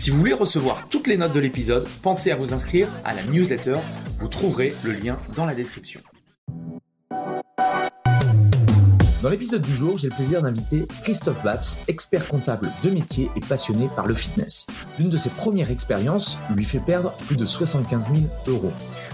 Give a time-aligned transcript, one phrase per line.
[0.00, 3.22] Si vous voulez recevoir toutes les notes de l'épisode, pensez à vous inscrire à la
[3.24, 3.74] newsletter.
[4.18, 6.00] Vous trouverez le lien dans la description.
[9.22, 13.40] Dans l'épisode du jour, j'ai le plaisir d'inviter Christophe Batz, expert comptable de métier et
[13.40, 14.68] passionné par le fitness.
[14.98, 18.72] L'une de ses premières expériences lui fait perdre plus de 75 000 euros.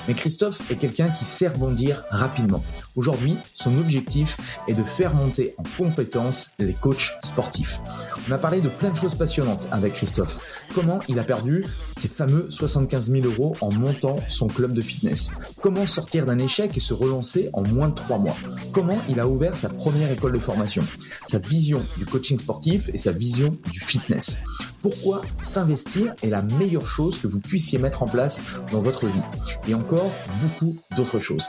[0.09, 2.62] Mais Christophe est quelqu'un qui sait rebondir rapidement.
[2.95, 4.37] Aujourd'hui, son objectif
[4.69, 7.81] est de faire monter en compétence les coachs sportifs.
[8.29, 10.39] On a parlé de plein de choses passionnantes avec Christophe.
[10.75, 11.65] Comment il a perdu
[11.97, 15.33] ses fameux 75 000 euros en montant son club de fitness?
[15.61, 18.37] Comment sortir d'un échec et se relancer en moins de trois mois?
[18.73, 20.83] Comment il a ouvert sa première école de formation?
[21.25, 24.41] Sa vision du coaching sportif et sa vision du fitness.
[24.87, 29.20] Pourquoi s'investir est la meilleure chose que vous puissiez mettre en place dans votre vie.
[29.67, 31.48] Et encore beaucoup d'autres choses.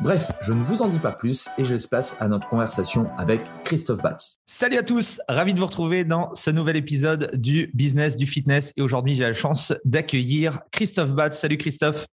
[0.00, 3.10] Bref, je ne vous en dis pas plus et je laisse place à notre conversation
[3.18, 4.38] avec Christophe Batz.
[4.46, 8.72] Salut à tous, ravi de vous retrouver dans ce nouvel épisode du Business du Fitness.
[8.78, 11.38] Et aujourd'hui, j'ai la chance d'accueillir Christophe Batz.
[11.38, 12.06] Salut Christophe.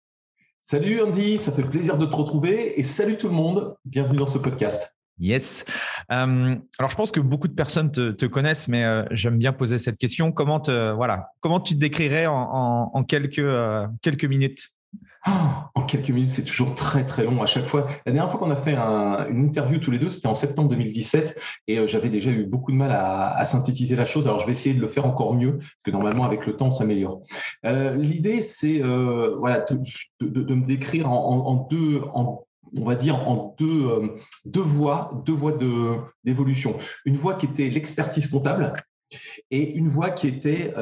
[0.65, 3.77] Salut Andy, ça fait plaisir de te retrouver et salut tout le monde.
[3.85, 4.94] Bienvenue dans ce podcast.
[5.21, 5.65] Yes.
[6.11, 9.79] Euh, alors, je pense que beaucoup de personnes te, connaissent, mais euh, j'aime bien poser
[9.79, 10.33] cette question.
[10.33, 14.71] Comment, te, voilà, comment tu te décrirais en, quelques, euh, quelques minutes?
[15.75, 17.87] En quelques minutes, c'est toujours très très long à chaque fois.
[18.05, 21.41] La dernière fois qu'on a fait une interview tous les deux, c'était en septembre 2017
[21.67, 24.27] et j'avais déjà eu beaucoup de mal à, synthétiser la chose.
[24.27, 26.67] Alors je vais essayer de le faire encore mieux parce que normalement avec le temps
[26.67, 27.23] on s'améliore.
[27.65, 29.65] L'idée c'est voilà
[30.21, 32.03] de, me décrire en, deux
[32.79, 35.59] on va dire en deux, deux voies, deux voies
[36.25, 36.77] d'évolution.
[37.05, 38.85] Une voie qui était l'expertise comptable,
[39.51, 40.73] et une voie qui était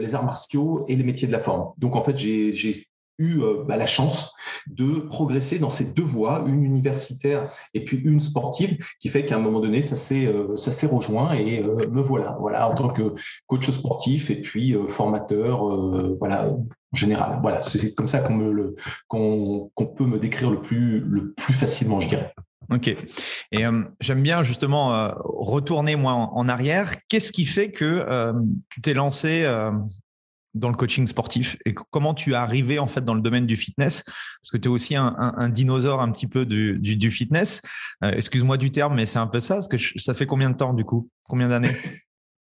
[0.00, 1.72] les arts martiaux et les métiers de la forme.
[1.78, 2.86] Donc en fait, j'ai
[3.18, 4.34] eu euh, bah, la chance
[4.66, 9.36] de progresser dans ces deux voies, une universitaire et puis une sportive, qui fait qu'à
[9.36, 10.54] un moment donné, ça s'est euh,
[10.86, 13.14] rejoint et euh, me voilà, voilà en tant que
[13.46, 15.64] coach sportif et puis formateur,
[16.18, 17.38] voilà en général.
[17.42, 18.76] Voilà, c'est comme ça qu'on me
[19.96, 22.34] peut me décrire le plus le plus facilement, je dirais.
[22.70, 22.88] Ok.
[22.88, 23.64] Et
[24.00, 26.94] j'aime bien justement retourner moi en, arrière.
[27.08, 28.32] Qu'est-ce qui fait que
[28.70, 29.46] tu t'es lancé
[30.56, 33.56] dans le coaching sportif et comment tu es arrivé en fait dans le domaine du
[33.56, 34.02] fitness?
[34.04, 37.60] Parce que tu es aussi un, dinosaure un petit peu du, fitness.
[38.02, 39.54] Euh, excuse-moi du terme, mais c'est un peu ça.
[39.54, 41.08] Parce que ça fait combien de temps du coup?
[41.24, 41.76] Combien d'années?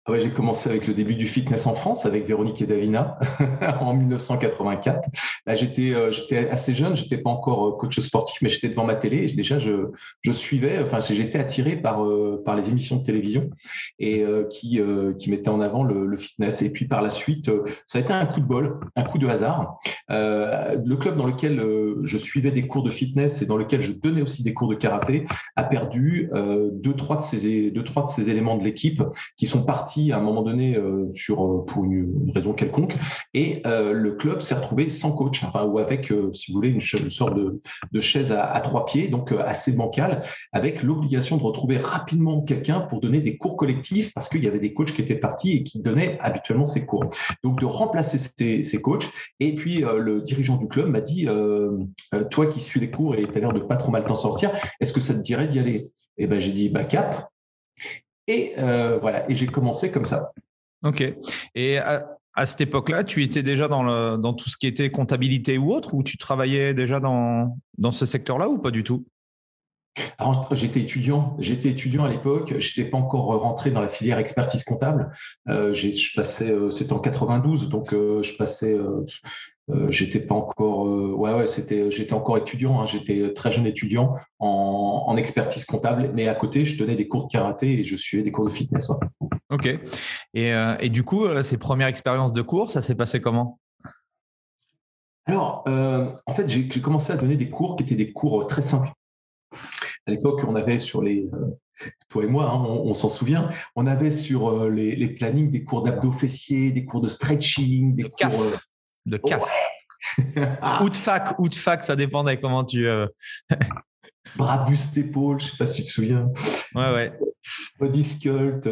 [0.09, 3.19] ah ouais, j'ai commencé avec le début du fitness en France avec Véronique et Davina
[3.81, 5.09] en 1984.
[5.47, 8.84] Là, j'étais euh, j'étais assez jeune, j'étais pas encore euh, coach sportif, mais j'étais devant
[8.84, 9.25] ma télé.
[9.25, 9.91] Et déjà, je,
[10.21, 13.50] je suivais, enfin, j'étais attiré par euh, par les émissions de télévision
[13.99, 14.81] et qui
[15.19, 16.62] qui mettaient en avant le, le, fitness.
[16.62, 17.50] Et puis par la suite,
[17.89, 19.78] ça a été un coup de bol, un coup de hasard.
[20.09, 21.61] le club dans lequel
[22.05, 24.75] je suivais des cours de fitness et dans lequel je donnais aussi des cours de
[24.75, 26.31] karaté a perdu
[26.72, 29.03] deux trois de ces deux trois de ces éléments de l'équipe
[29.37, 32.97] qui sont partis à un moment donné euh, sur euh, pour une, raison quelconque
[33.34, 36.81] et euh, le club s'est retrouvé sans coach, enfin ou avec, si vous voulez, une,
[36.81, 37.60] sorte de,
[37.93, 40.22] de chaise à, trois pieds, donc assez bancale,
[40.53, 44.59] avec l'obligation de retrouver rapidement quelqu'un pour donner des cours collectifs parce qu'il y avait
[44.59, 47.04] des coachs qui étaient partis et qui donnaient habituellement ces cours.
[47.43, 49.09] Donc de remplacer ces, ces coachs.
[49.41, 51.27] Et puis le dirigeant du club m'a dit,
[52.31, 54.51] toi qui suis les cours et tu as l'air de pas trop mal t'en sortir,
[54.81, 55.91] est-ce que ça te dirait d'y aller?
[56.19, 57.31] Et eh ben j'ai dit bah cap.
[58.28, 60.33] Et euh, voilà, et j'ai commencé comme ça.
[60.84, 61.03] Ok.
[61.55, 62.03] Et à,
[62.45, 65.95] cette époque-là, tu étais déjà dans, le, dans tout ce qui était comptabilité ou autre,
[65.95, 69.07] ou tu travaillais déjà dans, dans ce secteur-là ou pas du tout?
[70.19, 71.37] Alors, j'étais étudiant.
[71.39, 72.55] J'étais étudiant à l'époque.
[72.59, 75.11] Je n'étais pas encore rentré dans la filière expertise comptable.
[75.49, 78.77] Euh, je passais, euh, c'était en 92, donc euh, je passais.
[79.68, 80.86] Euh, j'étais pas encore.
[81.18, 81.91] ouais, ouais, c'était.
[81.91, 82.80] J'étais encore étudiant.
[82.80, 87.09] Hein, j'étais très jeune étudiant en, en, expertise comptable, mais à côté, je donnais des
[87.09, 88.91] cours de karaté et je suivais des cours de fitness.
[89.51, 89.66] Ok.
[90.34, 93.59] Et, et, du coup, ces premières expériences de cours, ça s'est passé comment?
[95.27, 98.92] Alors, en fait, j'ai commencé à donner des cours qui étaient des cours très simples.
[100.07, 101.28] À l'époque, on avait sur les,
[102.09, 105.83] toi et moi, hein, on, s'en souvient, on avait sur euh, les, plannings des cours
[105.83, 108.57] d'abdos fessiers, des cours de stretching, des cours euh,
[109.07, 109.43] de CAF.
[110.83, 112.87] ou de fac, ou de fac, ça dépendait comment tu.
[112.87, 113.07] Euh,
[114.37, 116.29] Bras buste épaule, je sais pas si tu te souviens.
[116.75, 117.13] Ouais, ouais.
[117.79, 118.69] Body sculpt,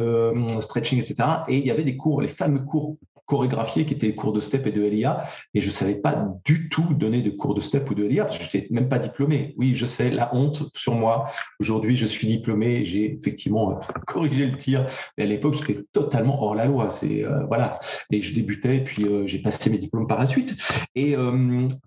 [0.60, 1.28] stretching, etc.
[1.48, 4.40] Et il y avait des cours, les fameux cours chorégraphié qui étaient les cours de
[4.40, 5.24] step et de LIA.
[5.54, 8.24] Et je ne savais pas du tout donner de cours de step ou de LIA
[8.24, 9.54] parce que je n'étais même pas diplômé.
[9.56, 11.24] Oui, je sais, la honte sur moi.
[11.60, 12.84] Aujourd'hui, je suis diplômé.
[12.84, 13.74] J'ai effectivement euh,
[14.06, 14.86] corrigé le tir.
[15.16, 16.88] Mais à l'époque, j'étais totalement hors la loi.
[17.04, 17.78] Euh, voilà.
[18.10, 20.56] Et je débutais, puis euh, j'ai passé mes diplômes par la suite.
[20.94, 21.16] Et,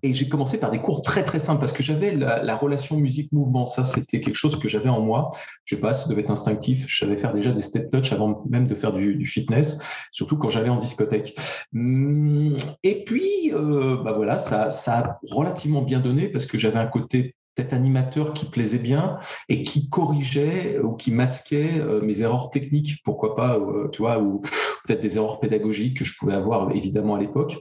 [0.02, 3.66] j'ai commencé par des cours très très simples parce que j'avais la, relation musique-mouvement.
[3.66, 5.30] Ça, c'était quelque chose que j'avais en moi.
[5.64, 6.84] Je sais pas, ça devait être instinctif.
[6.88, 9.78] Je savais faire déjà des step touch avant même de faire du fitness,
[10.10, 11.27] surtout quand j'allais en discothèque.
[11.74, 16.78] Hum, et puis, euh, bah voilà, ça, ça a relativement bien donné parce que j'avais
[16.78, 22.20] un côté peut-être animateur qui plaisait bien et qui corrigeait ou qui masquait euh, mes
[22.20, 24.40] erreurs techniques, pourquoi pas, euh, tu vois, ou
[24.86, 27.58] peut-être des erreurs pédagogiques que je pouvais avoir évidemment à l'époque.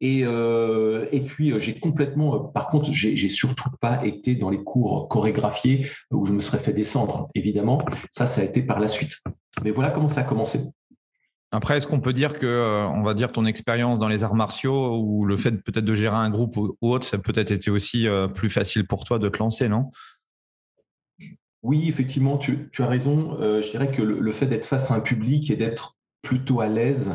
[0.00, 5.88] Et, et puis j'ai complètement, par contre, j'ai surtout pas été dans les cours chorégraphiés
[6.12, 7.82] où je me serais fait descendre, évidemment.
[8.12, 9.14] Ça, ça a été par la suite.
[9.64, 10.60] Mais voilà comment ça a commencé.
[11.50, 14.34] Après, est-ce qu'on peut dire que, euh, on va dire, ton expérience dans les arts
[14.34, 18.06] martiaux ou le fait peut-être de gérer un groupe ou autre, ça peut-être été aussi
[18.06, 19.90] euh, plus facile pour toi de te lancer, non?
[21.62, 23.38] Oui, effectivement, tu, as raison.
[23.40, 26.68] Euh, je dirais que le fait d'être face à un public et d'être plutôt à
[26.68, 27.12] l'aise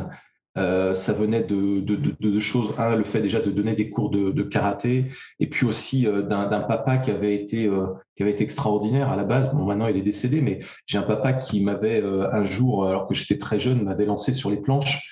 [0.56, 2.74] euh, ça venait de, deux choses.
[2.78, 5.06] Un, le fait déjà de donner des cours de, karaté,
[5.40, 7.86] et puis aussi euh, d'un papa qui avait été euh,
[8.16, 9.52] qui avait été extraordinaire à la base.
[9.52, 13.14] Bon, maintenant il est décédé, mais j'ai un papa qui m'avait un jour, alors que
[13.14, 15.10] j'étais très jeune, m'avait lancé sur les planches.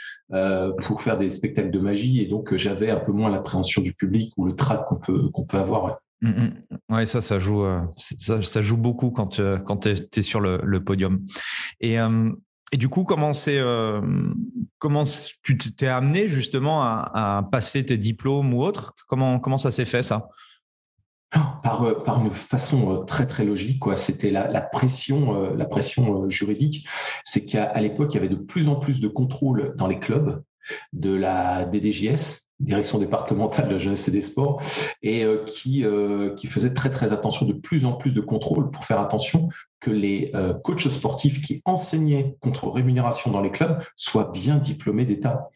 [0.86, 4.32] pour faire des spectacles de magie et donc j'avais un peu moins l'appréhension du public
[4.36, 5.92] ou le trac qu'on peut qu'on peut avoir ouais.
[6.22, 6.50] Mmh,
[6.88, 7.06] mmh.
[7.06, 7.64] ça, ça joue,
[7.96, 11.24] ça, joue beaucoup quand, quand tu es, sur le, le, podium.
[11.80, 11.98] Et
[12.72, 14.00] et du coup, comment, euh,
[14.78, 15.04] comment
[15.42, 18.94] tu t'es amené justement à, passer tes diplômes ou autres?
[19.06, 20.30] Comment, ça s'est fait ça?
[21.62, 23.96] Par, euh, par une façon euh, très très logique, quoi.
[23.96, 26.88] C'était la, pression, la pression juridique.
[27.24, 30.42] C'est qu'à l'époque, il y avait de plus en plus de contrôle dans les clubs
[30.94, 34.60] de la DDJS, direction départementale de la jeunesse et des sports,
[35.02, 35.84] et qui,
[36.36, 39.48] qui faisait très très attention, de plus en plus de contrôle pour faire attention
[39.82, 45.04] que les euh, coachs sportifs qui enseignaient contre rémunération dans les clubs soient bien diplômés
[45.04, 45.50] d'État.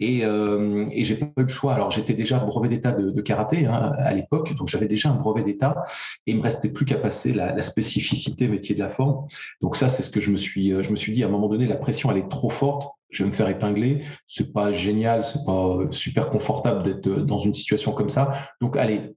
[0.00, 1.74] Et, euh, et j'ai pas eu le choix.
[1.74, 5.42] Alors j'étais déjà brevet d'État de, karaté hein, à l'époque, donc j'avais déjà un brevet
[5.42, 5.82] d'État
[6.26, 9.26] et il me restait plus qu'à passer la, spécificité métier de la forme.
[9.60, 11.30] Donc ça, c'est ce que je me suis, euh, je me suis dit à un
[11.30, 12.92] moment donné, la pression elle est trop forte.
[13.12, 14.04] Je vais me faire épingler.
[14.26, 18.32] C'est pas génial, c'est pas super confortable d'être dans une situation comme ça.
[18.60, 19.14] Donc allez,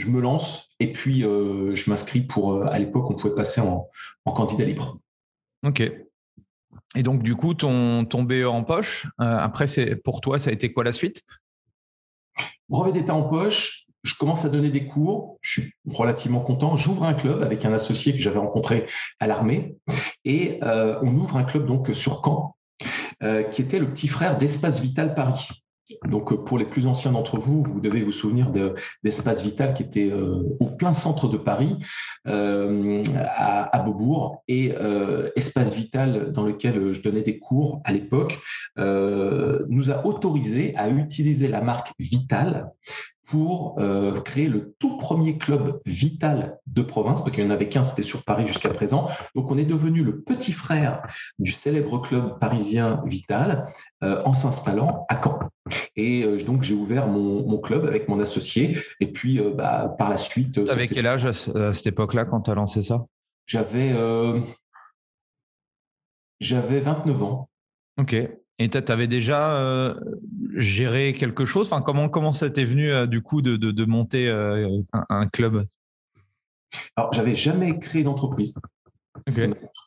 [0.00, 3.60] je me lance et puis euh, je m'inscris pour, euh, à l'époque, on pouvait passer
[3.60, 3.88] en,
[4.24, 4.98] candidat libre.
[5.64, 5.80] Ok.
[6.96, 10.50] Et donc, du coup, ton, ton BE en poche, euh, après, c'est, pour toi, ça
[10.50, 11.22] a été quoi la suite?
[12.68, 16.76] Brevet d'État en poche, je commence à donner des cours, je suis relativement content.
[16.76, 18.86] J'ouvre un club avec un associé que j'avais rencontré
[19.18, 19.76] à l'armée
[20.24, 22.56] et on ouvre un club donc sur Caen,
[23.52, 25.62] qui était le petit frère d'Espace Vital Paris.
[26.06, 28.52] Donc, euh, pour les plus anciens d'entre vous, vous devez vous souvenir
[29.02, 31.76] d'Espace Vital qui était euh, au plein centre de Paris,
[32.26, 34.42] euh, à, Beaubourg.
[34.48, 34.72] Et
[35.36, 38.38] Espace Vital, dans lequel je donnais des cours à l'époque,
[38.76, 42.70] nous a autorisé à utiliser la marque Vital
[43.30, 47.68] pour euh, créer le tout premier club vital de province, parce qu'il n'y en avait
[47.68, 49.08] qu'un, c'était sur Paris jusqu'à présent.
[49.36, 51.02] Donc on est devenu le petit frère
[51.38, 53.66] du célèbre club parisien Vital
[54.02, 55.38] euh, en s'installant à Caen.
[55.94, 58.76] Et euh, donc j'ai ouvert mon, club avec mon associé.
[58.98, 60.58] Et puis bah, par la suite...
[60.68, 63.06] Avec quel âge à, cette époque-là quand tu as lancé ça?
[63.46, 63.94] J'avais...
[66.40, 67.50] J'avais 29 ans.
[67.98, 68.16] Ok.
[68.60, 69.94] Et tu avais déjà euh,
[70.54, 71.72] géré quelque chose?
[71.72, 74.68] Enfin, comment, comment ça t'est venu euh, du coup de, de, monter euh,
[75.08, 75.66] un, club?
[76.94, 78.60] Alors, j'avais jamais créé d'entreprise.
[79.36, 79.46] Ma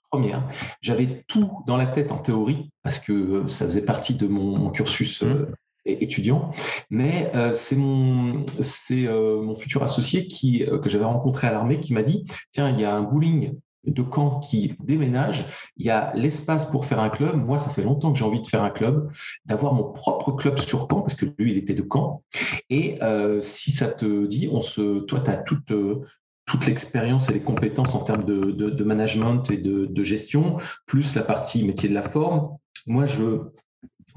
[0.10, 0.50] première.
[0.82, 5.22] J'avais tout dans la tête en théorie parce que ça faisait partie de mon, cursus
[5.22, 5.46] mmh.
[5.86, 6.52] étudiant.
[6.90, 12.04] Mais c'est mon, c'est mon futur associé qui, que j'avais rencontré à l'armée qui m'a
[12.04, 13.54] dit Tiens, il y a un bowling
[13.86, 15.46] de Caen qui déménage,
[15.78, 17.36] il y a l'espace pour faire un club.
[17.36, 19.12] Moi, ça fait longtemps que j'ai envie de faire un club,
[19.46, 22.24] d'avoir mon propre club sur Caen, parce que lui, il était de Caen.
[22.70, 26.02] Et euh, si ça te dit, on se, toi, tu as toute, euh,
[26.46, 31.66] toute l'expérience et les compétences en termes de, management et de, gestion, plus la partie
[31.66, 32.58] métier de la forme.
[32.88, 33.42] Moi, je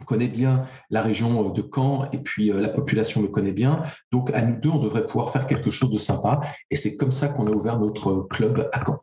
[0.05, 3.83] connais bien la région de Caen et puis euh, la population me connaît bien.
[4.13, 6.41] Donc, à nous deux, on devrait pouvoir faire quelque chose de sympa.
[6.71, 9.01] Et c'est comme ça qu'on a ouvert notre club à Caen.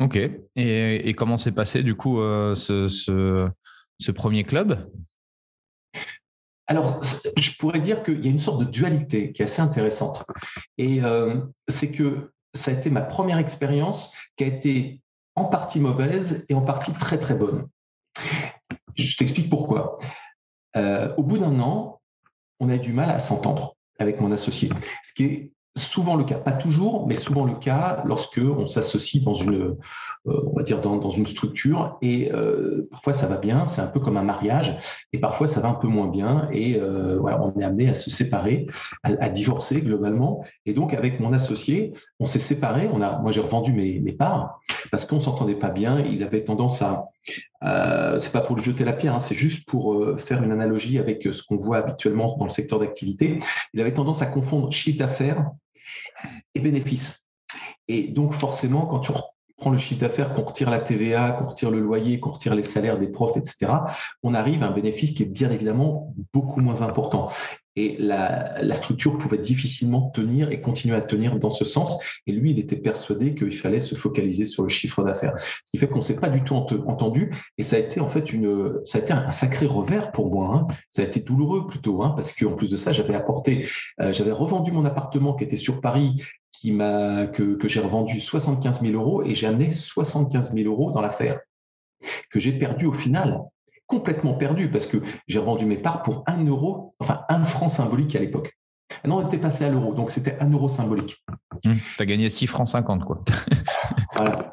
[0.00, 0.18] Ok.
[0.56, 3.50] Et, comment s'est passé du coup euh, ce,
[4.12, 4.90] premier club?
[6.66, 7.00] Alors,
[7.38, 10.24] je pourrais dire qu'il y a une sorte de dualité qui est assez intéressante.
[10.78, 15.00] Et euh, c'est que ça a été ma première expérience qui a été
[15.36, 17.68] en partie mauvaise et en partie très très bonne.
[18.96, 19.96] Je t'explique pourquoi.
[20.76, 22.00] Euh, au bout d'un an,
[22.60, 24.70] on a eu du mal à s'entendre avec mon associé,
[25.02, 29.22] ce qui est souvent le cas, pas toujours, mais souvent le cas lorsque on s'associe
[29.22, 29.76] dans une,
[30.26, 33.88] euh, on va dire dans, une structure et euh, parfois ça va bien, c'est un
[33.88, 34.78] peu comme un mariage,
[35.12, 37.94] et parfois ça va un peu moins bien et euh, voilà, on est amené à
[37.94, 38.66] se séparer,
[39.02, 40.44] à, divorcer globalement.
[40.64, 42.88] Et donc avec mon associé, on s'est séparé.
[42.88, 44.60] Moi j'ai revendu mes, mes parts
[44.92, 45.98] parce qu'on s'entendait pas bien.
[45.98, 47.08] Il avait tendance à,
[47.64, 50.98] euh, c'est pas pour le jeter la pierre, hein, c'est juste pour faire une analogie
[50.98, 53.40] avec ce qu'on voit habituellement dans le secteur d'activité.
[53.72, 55.50] Il avait tendance à confondre chiffre d'affaires
[56.54, 57.24] et bénéfices.
[57.88, 59.12] Et donc forcément, quand tu
[59.56, 62.62] prends le chiffre d'affaires, qu'on retire la TVA, qu'on retire le loyer, qu'on retire les
[62.62, 63.72] salaires des profs, etc.,
[64.22, 67.30] on arrive à un bénéfice qui est bien évidemment beaucoup moins important
[67.76, 71.98] et la, structure pouvait difficilement tenir et continuer à tenir dans ce sens.
[72.26, 75.34] Et lui, il était persuadé qu'il fallait se focaliser sur le chiffre d'affaires.
[75.38, 77.34] Ce qui fait qu'on s'est pas du tout entendu.
[77.58, 80.54] Et ça a été en fait une, ça a été un sacré revers pour moi.
[80.54, 80.74] Hein.
[80.90, 83.68] Ça a été douloureux plutôt, hein, parce qu'en plus de ça, j'avais apporté,
[84.00, 86.22] euh, j'avais revendu mon appartement qui était sur Paris,
[86.60, 90.92] qui m'a que, que j'ai revendu 75 000 euros et j'ai amené 75 000 euros
[90.92, 91.40] dans l'affaire
[92.30, 93.40] que j'ai perdu au final
[93.86, 98.16] complètement perdu parce que j'ai revendu mes parts pour un euro, enfin un franc symbolique
[98.16, 98.56] à l'époque.
[99.04, 101.22] Non, on était passé à l'euro, donc c'était un euro symbolique.
[101.62, 103.22] tu as gagné 6 francs 50, quoi.
[104.14, 104.50] voilà.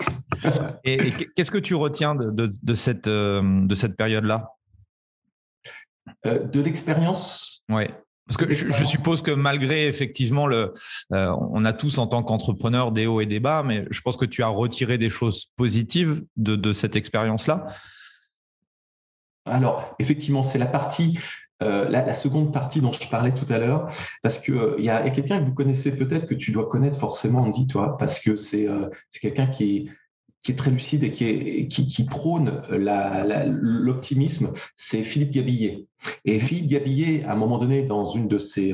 [0.84, 4.50] et, qu'est-ce que tu retiens de, cette, euh, de cette période-là?
[6.26, 7.64] Euh, De l'expérience?
[7.70, 7.86] Oui.
[8.32, 10.74] Parce que je, suppose que malgré effectivement le,
[11.12, 14.16] euh, on a tous en tant qu'entrepreneur des hauts et des bas, mais je pense
[14.16, 17.68] que tu as retiré des choses positives de, de cette expérience-là.
[19.46, 21.20] Alors, effectivement, c'est la partie,
[21.62, 23.90] euh, la, seconde partie dont je parlais tout à l'heure,
[24.24, 26.98] parce qu'il euh, il y a, quelqu'un que vous connaissez peut-être, que tu dois connaître
[26.98, 28.88] forcément, Andy, toi, parce que c'est euh,
[29.22, 29.86] quelqu'un qui est
[30.44, 31.12] qui est très lucide et
[31.68, 35.86] qui, prône l'optimisme, c'est Philippe Gabillet.
[36.26, 38.74] Et Philippe Gabillet, à un moment donné, dans une de ses,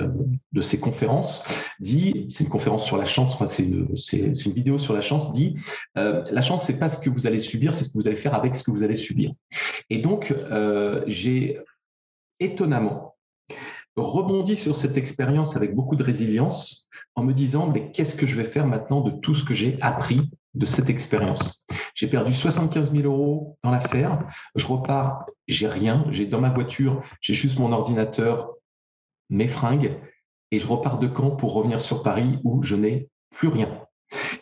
[0.62, 1.44] ses conférences,
[1.80, 5.56] dit, c'est une conférence sur la chance, c'est une, une, vidéo sur la chance, dit,
[5.98, 8.18] euh, la chance, c'est pas ce que vous allez subir, c'est ce que vous allez
[8.18, 9.34] faire avec ce que vous allez subir.
[9.90, 11.60] Et donc, euh, j'ai
[12.40, 13.16] étonnamment
[13.98, 18.36] rebondi sur cette expérience avec beaucoup de résilience en me disant, mais qu'est-ce que je
[18.36, 21.66] vais faire maintenant de tout ce que j'ai appris de cette expérience.
[21.94, 24.20] J'ai perdu 75 000 euros dans l'affaire.
[24.56, 26.06] Je repars, j'ai rien.
[26.12, 28.54] J'ai dans ma voiture, j'ai juste mon ordinateur,
[29.30, 30.00] mes fringues,
[30.52, 33.84] et je repars de Caen pour revenir sur Paris où je n'ai plus rien.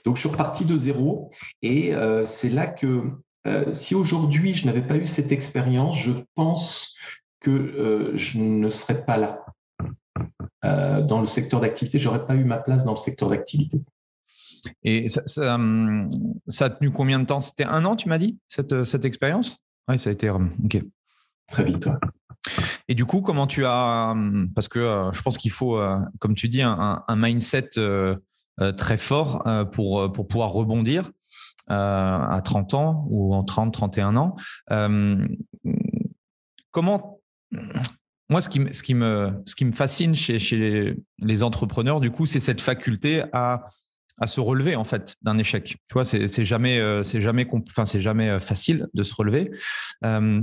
[0.03, 1.31] Donc je suis reparti de zéro,
[1.62, 3.03] et euh, c'est là que
[3.48, 6.95] euh, si aujourd'hui je n'avais pas eu cette expérience, je pense
[7.39, 9.41] que euh, je ne serais pas là.
[10.63, 13.81] dans le secteur d'activité, j'aurais pas eu ma place dans le secteur d'activité.
[14.84, 16.07] Et ça, hum,
[16.48, 17.39] ça, a tenu combien de temps?
[17.39, 19.57] C'était un an, tu m'as dit, cette, euh, cette expérience?
[19.88, 20.29] Oui, ça a été.
[20.29, 20.81] Hum, ok.
[21.51, 21.89] Très vite.
[22.88, 24.12] Et du coup, comment tu as.
[24.12, 27.69] Hum, parce que euh, je pense qu'il faut, euh, comme tu dis, un, mindset
[28.77, 29.43] très fort
[29.74, 31.12] pour, pour pouvoir rebondir
[31.67, 34.36] à 30 ans ou en 30, 31 ans.
[36.72, 37.19] comment.
[38.29, 42.10] Moi, ce qui, ce, qui me, ce qui me fascine chez, chez les entrepreneurs, du
[42.10, 43.67] coup, c'est cette faculté à
[44.17, 45.65] à se relever en fait d'un échec.
[45.88, 49.51] Tu vois, c'est jamais, euh, c'est jamais, enfin c'est jamais euh, facile de se relever.
[50.03, 50.41] Euh,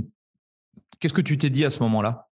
[0.99, 2.27] qu'est-ce que tu t'es dit à ce moment-là?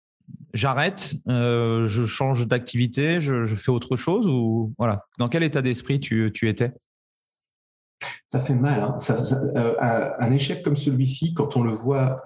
[0.53, 5.05] J'arrête, je change d'activité, je, fais autre chose ou voilà.
[5.19, 6.71] Dans quel état d'esprit tu, tu, étais?
[8.27, 8.81] Ça fait mal.
[8.81, 8.97] Hein.
[10.19, 12.23] un échec comme celui-ci, quand on le voit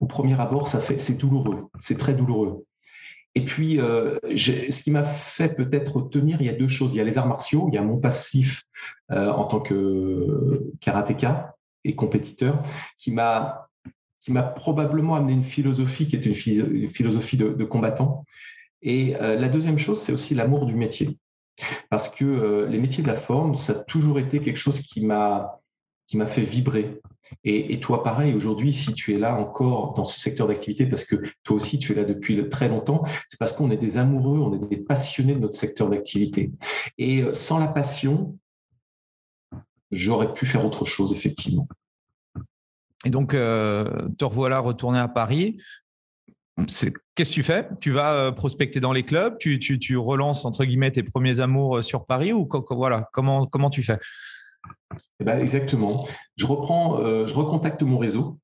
[0.00, 1.68] au premier abord, ça fait, c'est douloureux.
[1.78, 2.66] C'est très douloureux.
[3.34, 6.94] Et puis, euh, ce qui m'a fait peut-être tenir, il y a deux choses.
[6.94, 8.64] Il y a les arts martiaux, il y a mon passif
[9.10, 12.62] euh, en tant que karatéka et compétiteur,
[12.98, 13.68] qui m'a
[14.54, 16.34] probablement amené une philosophie qui est une,
[16.90, 18.24] philosophie de, combattant.
[18.82, 21.18] Et euh, la deuxième chose, c'est aussi l'amour du métier.
[21.90, 25.58] Parce que les métiers de la forme, ça a toujours été quelque chose qui m'a
[26.28, 27.00] fait vibrer.
[27.44, 31.16] Et, toi, pareil, aujourd'hui, si tu es là encore dans ce secteur d'activité, parce que
[31.44, 34.54] toi aussi, tu es là depuis très longtemps, c'est parce qu'on est des amoureux, on
[34.54, 36.52] est des passionnés de notre secteur d'activité.
[36.98, 38.38] Et euh, sans la passion,
[39.90, 41.68] j'aurais pu faire autre chose, effectivement.
[43.04, 45.60] Et donc, te revoilà retourné à Paris.
[46.56, 47.68] Qu'est-ce que tu fais?
[47.80, 49.36] Tu vas prospecter dans les clubs?
[49.38, 53.98] Tu, tu, relances, entre guillemets, tes premiers amours sur Paris Ou comment tu fais?
[55.20, 56.06] Eh ben, Exactement.
[56.36, 58.38] Je reprends, je recontacte mon réseau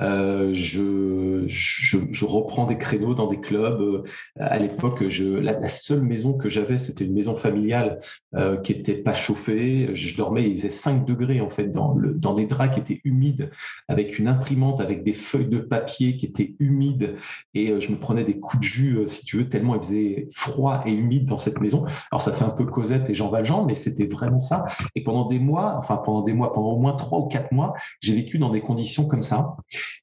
[0.00, 3.80] euh, je, je, reprends des créneaux dans des clubs.
[3.80, 4.02] Euh,
[4.36, 7.98] à l'époque, la, seule maison que j'avais, c'était une maison familiale
[8.34, 9.94] euh, qui était pas chauffée.
[9.94, 13.00] Je dormais, il faisait 5 degrés en fait dans, le, dans des draps qui étaient
[13.04, 13.50] humides,
[13.88, 17.16] avec une imprimante, avec des feuilles de papier qui étaient humides.
[17.54, 20.82] Et je me prenais des coups de jus, si tu veux, tellement il faisait froid
[20.86, 21.84] et humide dans cette maison.
[22.10, 24.64] Alors ça fait un peu Cosette et Jean Valjean, mais c'était vraiment ça.
[24.94, 27.74] Et pendant des mois, enfin pendant des mois, pendant au moins trois ou quatre mois,
[28.00, 29.56] j'ai vécu dans des conditions comme ça.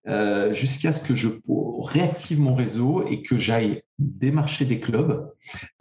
[0.08, 1.30] Euh, jusqu'à ce que je
[1.84, 5.32] réactive mon réseau et que j'aille démarcher des clubs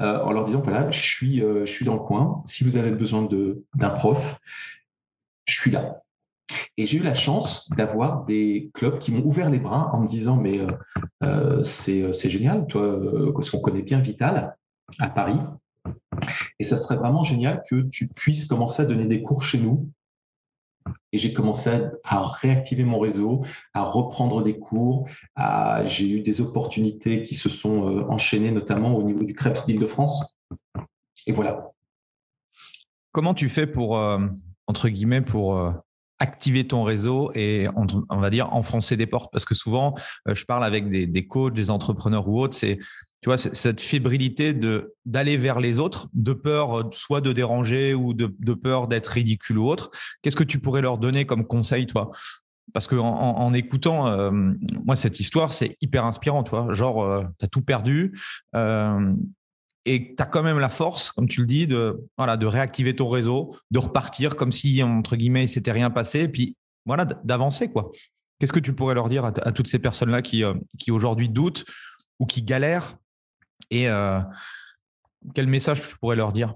[0.00, 2.42] euh, en leur disant voilà, je suis, euh, je suis dans le coin.
[2.44, 3.28] Si vous avez besoin
[3.74, 4.38] d'un prof,
[5.46, 6.02] je suis là.
[6.76, 10.08] Et j'ai eu la chance d'avoir des clubs qui m'ont ouvert les bras en me
[10.08, 10.60] disant mais
[11.62, 12.98] c'est génial, toi,
[13.34, 14.56] parce qu'on connaît bien Vital
[14.98, 15.38] à Paris.
[16.58, 19.90] Et ça serait vraiment génial que tu puisses commencer à donner des cours chez nous
[21.12, 21.70] et j'ai commencé
[22.04, 25.08] à, réactiver mon réseau, à reprendre des cours.
[25.84, 30.38] J'ai eu des opportunités qui se sont euh, enchaînées, notamment au niveau du Crêpes d'Île-de-France.
[31.26, 31.70] Et voilà.
[33.12, 34.18] Comment tu fais pour, euh,
[34.66, 35.72] entre guillemets, pour euh,
[36.18, 39.30] activer ton réseau et on, va dire enfoncer des portes?
[39.32, 39.94] Parce que souvent
[40.26, 42.78] je parle avec des, des coachs, des entrepreneurs ou autres, c'est
[43.20, 47.94] tu vois, cette fébrilité de d'aller vers les autres, de peur euh, soit de déranger
[47.94, 49.90] ou de, peur d'être ridicule ou autre.
[50.22, 52.12] Qu'est-ce que tu pourrais leur donner comme conseil, toi?
[52.74, 54.30] Parce que en, écoutant, euh,
[54.84, 56.68] moi, cette histoire, c'est hyper inspirant, toi.
[56.72, 58.12] Genre, euh, tu as tout perdu
[59.86, 62.94] et tu as quand même la force, comme tu le dis, de, voilà, de réactiver
[62.94, 67.06] ton réseau, de repartir comme si, entre guillemets, il s'était rien passé, et puis voilà,
[67.06, 67.88] d'avancer, quoi.
[68.38, 70.42] Qu'est-ce que tu pourrais leur dire à, à toutes ces personnes-là qui,
[70.78, 71.64] qui aujourd'hui doutent
[72.18, 72.98] ou qui galèrent
[73.70, 74.20] et euh,
[75.34, 76.54] quel message tu pourrais leur dire?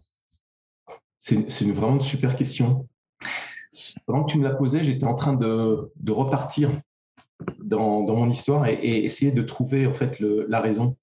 [1.18, 2.88] C'est vraiment une super question.
[4.06, 6.70] Pendant que tu me l'as posé, j'étais en train de, repartir
[7.58, 10.96] dans, mon histoire et, essayer de trouver en fait la raison.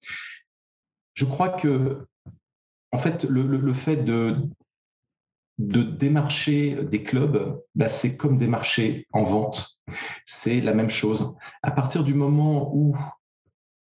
[1.14, 2.06] Je crois que
[2.92, 4.36] en fait le, fait de,
[5.58, 9.80] de démarcher des clubs, bah, c'est comme démarcher en vente.
[10.24, 11.34] C'est la même chose.
[11.62, 12.96] À partir du moment où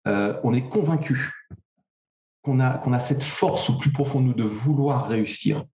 [0.06, 1.32] euh, on est convaincu
[2.46, 5.64] qu'on a, cette force au plus profond de nous de vouloir réussir.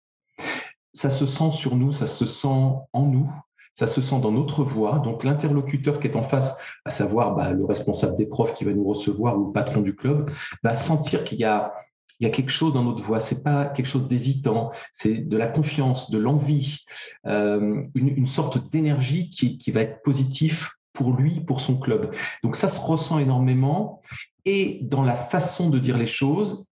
[0.95, 2.49] Ça se sent sur nous, ça se sent
[2.93, 3.31] en nous,
[3.75, 4.99] ça se sent dans notre voix.
[4.99, 6.57] Donc l'interlocuteur qui est en face,
[6.87, 9.95] à savoir bah, le responsable des profs qui va nous recevoir ou le patron du
[9.95, 10.31] club,
[10.63, 11.75] va sentir qu'il y a,
[12.21, 13.19] quelque chose dans notre voix.
[13.19, 16.85] C'est pas quelque chose d'hésitant, c'est de la confiance, de l'envie,
[17.27, 22.15] euh, une, sorte d'énergie qui, va être positif pour lui, pour son club.
[22.43, 24.01] Donc ça se ressent énormément
[24.45, 26.67] et dans la façon de dire les choses,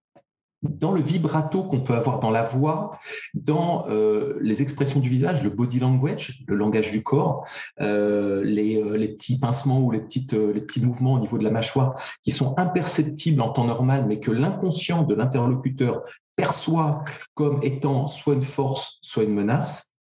[0.63, 2.99] dans le vibrato qu'on peut avoir dans la voix,
[3.33, 7.47] dans euh, les expressions du visage, le body language, le langage du corps,
[7.79, 11.95] euh, les, euh, les, petits pincements ou les, petits mouvements au niveau de la mâchoire
[12.23, 16.03] qui sont imperceptibles en temps normal, mais que l'inconscient de l'interlocuteur
[16.35, 17.03] perçoit
[17.33, 19.95] comme étant soit une force, soit une menace.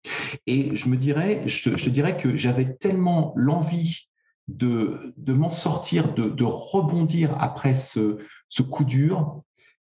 [0.46, 4.09] Et je me dirais, je je dirais que j'avais tellement l'envie
[4.56, 9.42] de, de m'en sortir, de, de, rebondir après ce, ce coup dur,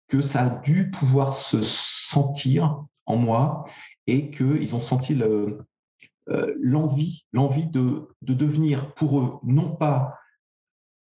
[0.08, 3.64] que ça a dû pouvoir se sentir en moi
[4.06, 10.18] et qu'ils ont senti euh, l'envie, l'envie de, de, devenir pour eux non pas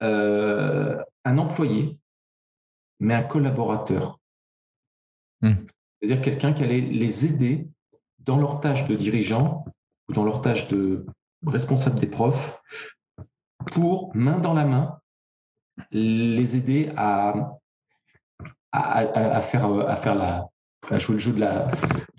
[0.03, 1.99] euh, un employé,
[3.01, 4.19] mais un collaborateur.
[5.43, 5.55] Hmm.
[6.01, 7.69] C'est-à-dire quelqu'un qui allait les aider
[8.19, 9.65] dans leur tâche de dirigeant
[10.09, 11.07] ou dans leur tâche de
[11.47, 12.61] responsable des profs
[13.73, 14.99] pour, main dans la main,
[15.91, 17.59] les aider à,
[18.73, 19.69] à, faire,
[20.15, 20.49] la,
[20.99, 21.41] jouer le jeu de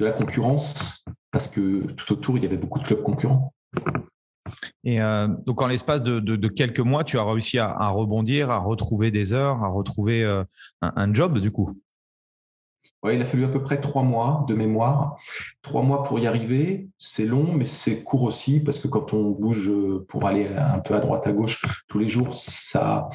[0.05, 3.53] la, concurrence, parce que tout autour, il y avait beaucoup de clubs concurrents.
[4.83, 8.59] Et euh, donc, en l'espace de, de, quelques mois, tu as réussi à, rebondir, à
[8.59, 10.43] retrouver des heures, à retrouver euh,
[10.81, 11.77] un, job, du coup?
[13.05, 15.17] Il a fallu à peu près trois mois de mémoire.
[15.61, 19.31] Trois mois pour y arriver, c'est long, mais c'est court aussi, parce que quand on
[19.31, 19.71] bouge
[20.07, 23.09] pour aller un peu à droite, à gauche tous les jours, ça,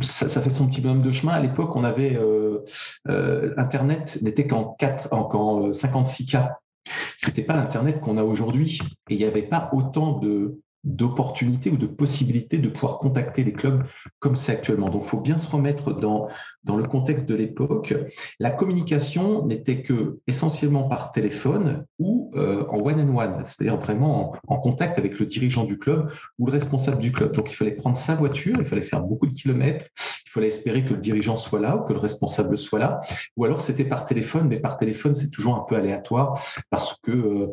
[0.00, 1.32] ça, fait son petit bonhomme de chemin.
[1.32, 2.60] À l'époque, on avait euh,
[3.08, 6.36] euh, Internet n'était qu'en 4, 56 k.
[7.16, 8.78] C'était pas l'Internet qu'on a aujourd'hui,
[9.08, 13.52] et il n'y avait pas autant de d'opportunités ou de possibilités de pouvoir contacter les
[13.52, 13.84] clubs
[14.18, 14.90] comme c'est actuellement.
[14.90, 16.28] Donc, il faut bien se remettre dans,
[16.64, 17.94] dans le contexte de l'époque.
[18.38, 24.98] La communication n'était que essentiellement par téléphone ou euh, en one-on-one, c'est-à-dire vraiment en, contact
[24.98, 27.34] avec le dirigeant du club ou le responsable du club.
[27.34, 29.86] Donc, il fallait prendre sa voiture, il fallait faire beaucoup de kilomètres,
[30.26, 33.00] il fallait espérer que le dirigeant soit là ou que le responsable soit là,
[33.36, 37.12] ou alors c'était par téléphone, mais par téléphone, c'est toujours un peu aléatoire parce que
[37.12, 37.46] euh,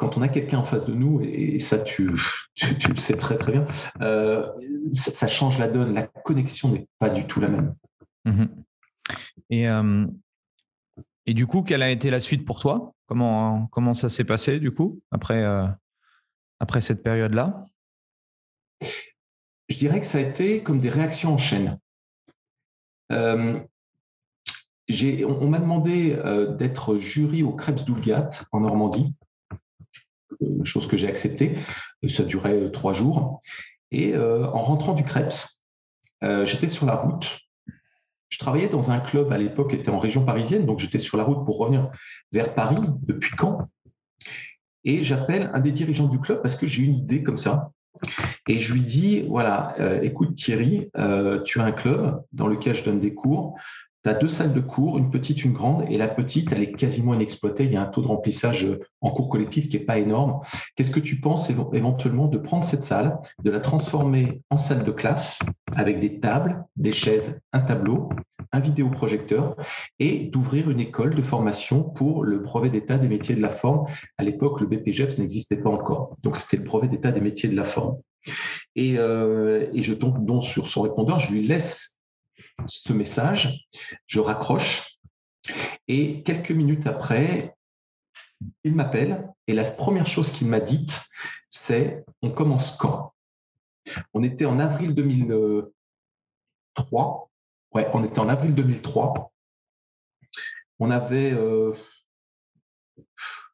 [0.00, 2.10] quand on a quelqu'un en face de nous, et ça tu,
[2.54, 3.66] tu, le sais très très bien,
[4.00, 4.48] euh,
[4.90, 5.92] ça, change la donne.
[5.92, 7.74] La connexion n'est pas du tout la même.
[8.24, 8.64] Mhm.
[9.50, 10.06] Et, euh,
[11.26, 12.94] et du coup, quelle a été la suite pour toi?
[13.06, 15.66] Comment, comment ça s'est passé du coup après, euh,
[16.60, 17.66] après cette période-là?
[19.68, 21.78] Je dirais que ça a été comme des réactions en chaîne.
[23.10, 23.66] on,
[24.88, 26.16] on m'a demandé
[26.56, 29.14] d'être jury au Krebs d'Oulgat en Normandie
[30.64, 31.58] chose que j'ai acceptée.
[32.06, 33.40] Ça durait euh, trois jours.
[33.90, 35.62] Et euh, en rentrant du Krebs,
[36.22, 37.40] euh, j'étais sur la route.
[38.28, 41.24] Je travaillais dans un club à l'époque était en région parisienne, donc j'étais sur la
[41.24, 41.90] route pour revenir
[42.30, 43.68] vers Paris depuis quand
[44.84, 47.72] Et j'appelle un des dirigeants du club parce que j'ai une idée comme ça.
[48.46, 50.88] Et je lui dis, voilà, écoute Thierry,
[51.44, 53.58] tu as un club dans lequel je donne des cours
[54.02, 56.72] tu as deux salles de cours, une petite, une grande, et la petite, elle est
[56.72, 57.64] quasiment inexploitée.
[57.64, 58.66] Il y a un taux de remplissage
[59.00, 60.40] en cours collectif qui n'est pas énorme.
[60.76, 64.92] Qu'est-ce que tu penses éventuellement de prendre cette salle, de la transformer en salle de
[64.92, 65.40] classe
[65.74, 68.08] avec des tables, des chaises, un tableau,
[68.52, 69.56] un vidéoprojecteur
[69.98, 73.86] et d'ouvrir une école de formation pour le brevet d'état des métiers de la forme?
[74.18, 76.16] À l'époque, le BPGEPS n'existait pas encore.
[76.22, 77.98] Donc, c'était le brevet d'état des métiers de la forme.
[78.76, 81.89] Et, euh, et je tombe donc sur son répondeur, je lui laisse
[82.66, 83.66] ce message,
[84.06, 84.98] je raccroche
[85.88, 87.56] et quelques minutes après,
[88.64, 91.06] il m'appelle et la première chose qu'il m'a dite,
[91.48, 93.14] c'est on commence quand?
[94.14, 97.30] On était en avril 2003.
[97.74, 99.32] Ouais, on était en avril 2003.
[100.78, 101.74] On avait, euh,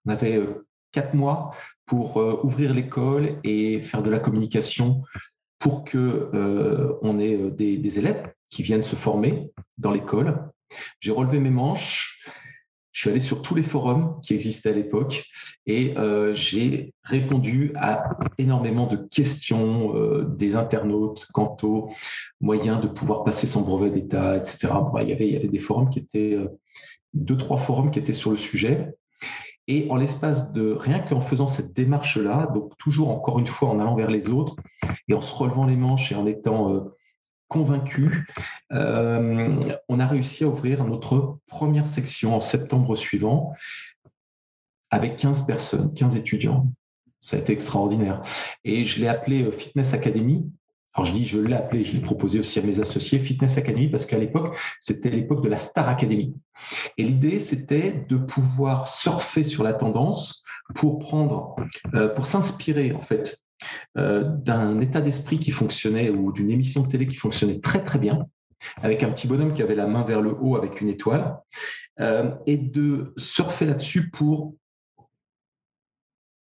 [0.05, 1.55] on avait euh, quatre mois
[1.87, 5.05] pour euh, ouvrir l'école et faire de la communication
[5.59, 10.51] pour que on ait des élèves qui viennent se former dans l'école.
[11.01, 12.17] J'ai relevé mes manches,
[12.97, 15.27] je suis allé sur tous les forums qui existaient à l'époque
[15.67, 21.91] et euh, j'ai répondu à énormément de questions euh, des internautes quant aux
[22.41, 24.69] moyens de pouvoir passer son brevet d'État, etc.
[25.03, 26.49] il, y avait, il y avait des forums qui étaient, euh,
[27.13, 28.95] deux, trois forums qui étaient sur le sujet.
[29.69, 33.79] Et en l'espace de rien qu'en faisant cette démarche-là, donc toujours encore une fois en
[33.79, 34.57] allant vers les autres
[35.07, 36.95] et en se relevant les manches et en étant
[37.49, 38.27] convaincu,
[38.73, 43.55] euh, on a réussi à ouvrir notre première section en septembre suivant
[44.91, 46.73] avec 15 personnes, 15 étudiants.
[47.21, 48.23] Ça a été extraordinaire.
[48.65, 50.51] Et je l'ai appelé euh, Fitness Academy.
[50.93, 53.89] Alors je dis, je l'ai appelé, je l'ai proposé aussi à mes associés, Fitness Academy,
[53.89, 56.35] parce qu'à l'époque, c'était l'époque de la Star Academy.
[56.97, 61.57] Et l'idée, c'était de pouvoir surfer sur la tendance pour prendre,
[61.95, 63.46] euh, pour s'inspirer en fait
[63.97, 67.99] euh, d'un état d'esprit qui fonctionnait ou d'une émission de télé qui fonctionnait très très
[67.99, 68.27] bien,
[68.83, 71.39] avec un petit bonhomme qui avait la main vers le haut avec une étoile,
[72.01, 74.55] euh, et de surfer là-dessus pour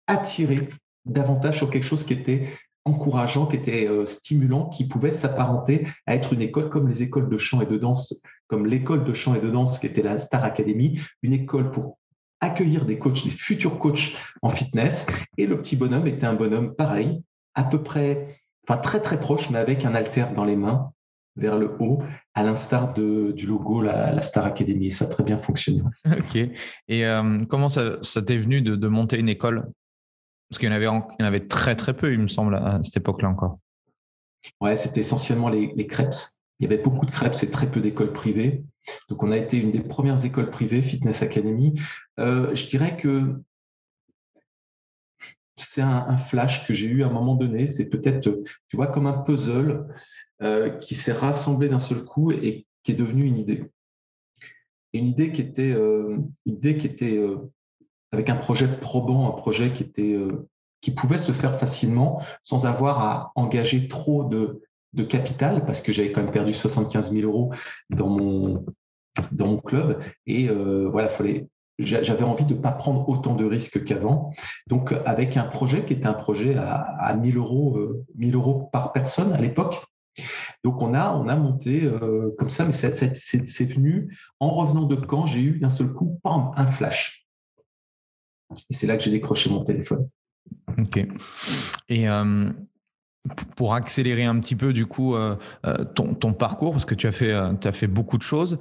[0.07, 0.69] attirer
[1.05, 2.49] davantage sur quelque chose qui était
[2.85, 7.29] encourageant, qui était euh, stimulant, qui pouvait s'apparenter à être une école comme les écoles
[7.29, 10.19] de chant et de danse, comme l'école de chant et de danse qui était la
[10.19, 11.99] Star Academy, une école pour
[12.41, 15.07] accueillir des coachs, des futurs coachs en fitness.
[15.39, 17.23] Et le petit bonhomme était un bonhomme pareil,
[17.55, 20.93] à peu près, enfin très très proche, mais avec un halter dans les mains
[21.37, 22.03] vers le haut,
[22.35, 24.91] à l'instar du logo la, Star Academy.
[24.91, 25.83] Ça a très bien fonctionné.
[26.07, 26.37] Ok.
[26.37, 29.71] Et euh, comment ça, t'est venu de, monter une école?
[30.49, 32.55] Parce qu'il y, en avait, il y en avait très très peu, il me semble,
[32.55, 33.59] à cette époque-là encore.
[34.61, 36.15] Ouais, c'était essentiellement les, les crêpes.
[36.61, 38.63] Il y avait beaucoup de crêpes et très peu d'écoles privées.
[39.09, 41.81] Donc, on a été une des premières écoles privées, Fitness Academy.
[42.21, 43.41] Euh, je dirais que
[45.57, 47.67] c'est un, flash que j'ai eu à un moment donné.
[47.67, 49.87] C'est peut-être, tu vois, comme un puzzle
[50.43, 53.65] euh, qui s'est rassemblé d'un seul coup et qui est devenu une idée.
[54.93, 57.21] une idée qui était, euh, idée qui était
[58.13, 60.19] avec un projet probant, un projet qui était
[60.81, 64.61] qui pouvait se faire facilement sans avoir à engager trop de,
[64.93, 67.53] de capital parce que j'avais quand même perdu 75 000 euros
[67.91, 68.65] dans mon,
[69.33, 70.03] dans mon club.
[70.27, 74.33] Et euh, voilà, fallait, j'avais envie de ne pas prendre autant de risques qu'avant.
[74.67, 77.79] Donc, avec un projet qui était un projet à, à 1000 euros,
[78.17, 79.85] 1000 euh, euros par personne à l'époque.
[80.63, 84.95] Donc, on a, on a monté euh, comme ça, mais c'est venu en revenant de
[84.95, 87.27] quand j'ai eu d'un seul coup, un flash.
[88.71, 90.09] Et c'est là que j'ai décroché mon téléphone.
[90.79, 91.05] Ok.
[91.89, 92.07] Et
[93.57, 95.17] pour accélérer un petit peu du coup
[95.95, 98.59] ton, parcours, parce que tu as fait, as fait beaucoup de choses,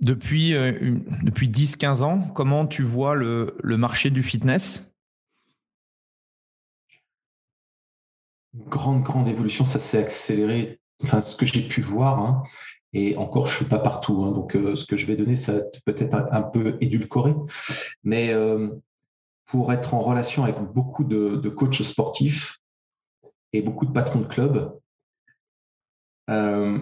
[0.00, 0.52] depuis,
[1.22, 4.92] depuis 10-15 ans, comment tu vois le, le marché du fitness?
[8.54, 9.64] Grande, grande évolution.
[9.64, 10.78] Ça s'est accéléré.
[11.02, 12.44] Enfin, ce que j'ai pu voir, hein,
[12.94, 14.22] et encore, je suis pas partout.
[14.22, 17.34] Hein, donc, euh, ce que je vais donner, ça peut être un, peu édulcoré.
[18.04, 18.68] Mais euh,
[19.46, 22.60] pour être en relation avec beaucoup de, coachs sportifs
[23.52, 24.78] et beaucoup de patrons de clubs,
[26.30, 26.78] euh,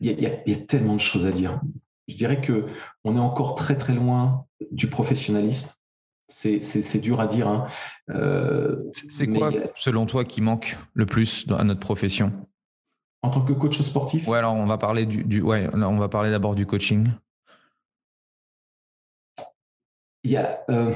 [0.00, 1.60] il y, a tellement de choses à dire.
[2.08, 2.66] Je dirais que
[3.04, 5.70] on est encore très très loin du professionnalisme
[6.28, 7.48] c'est dur à dire.
[7.48, 7.66] Hein.
[8.10, 12.32] Euh, c'est quoi, selon toi, qui manque le plus à notre profession?
[13.22, 14.26] En tant que coach sportif?
[14.28, 17.08] Ouais, alors on va parler du, ouais, on va parler d'abord du coaching.
[20.24, 20.92] Il y a, euh,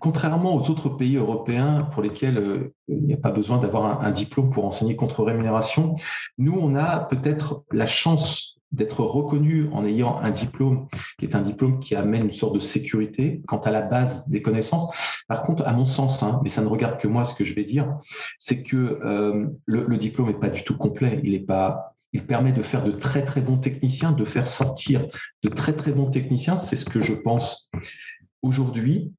[0.00, 4.10] contrairement aux autres pays européens pour lesquels euh, il n'y a pas besoin d'avoir un,
[4.10, 5.94] diplôme pour enseigner contre rémunération,
[6.38, 10.86] nous, on a peut-être la chance d'être reconnu en ayant un diplôme
[11.18, 14.42] qui est un diplôme qui amène une sorte de sécurité quant à la base des
[14.42, 15.22] connaissances.
[15.28, 17.54] Par contre, à mon sens, hein, mais ça ne regarde que moi ce que je
[17.54, 17.96] vais dire,
[18.38, 21.20] c'est que euh, le, diplôme n'est pas du tout complet.
[21.24, 21.92] Il pas.
[22.12, 25.06] Il permet de faire de très très bons techniciens, de faire sortir
[25.44, 26.56] de très très bons techniciens.
[26.56, 27.70] C'est ce que je pense
[28.42, 29.12] aujourd'hui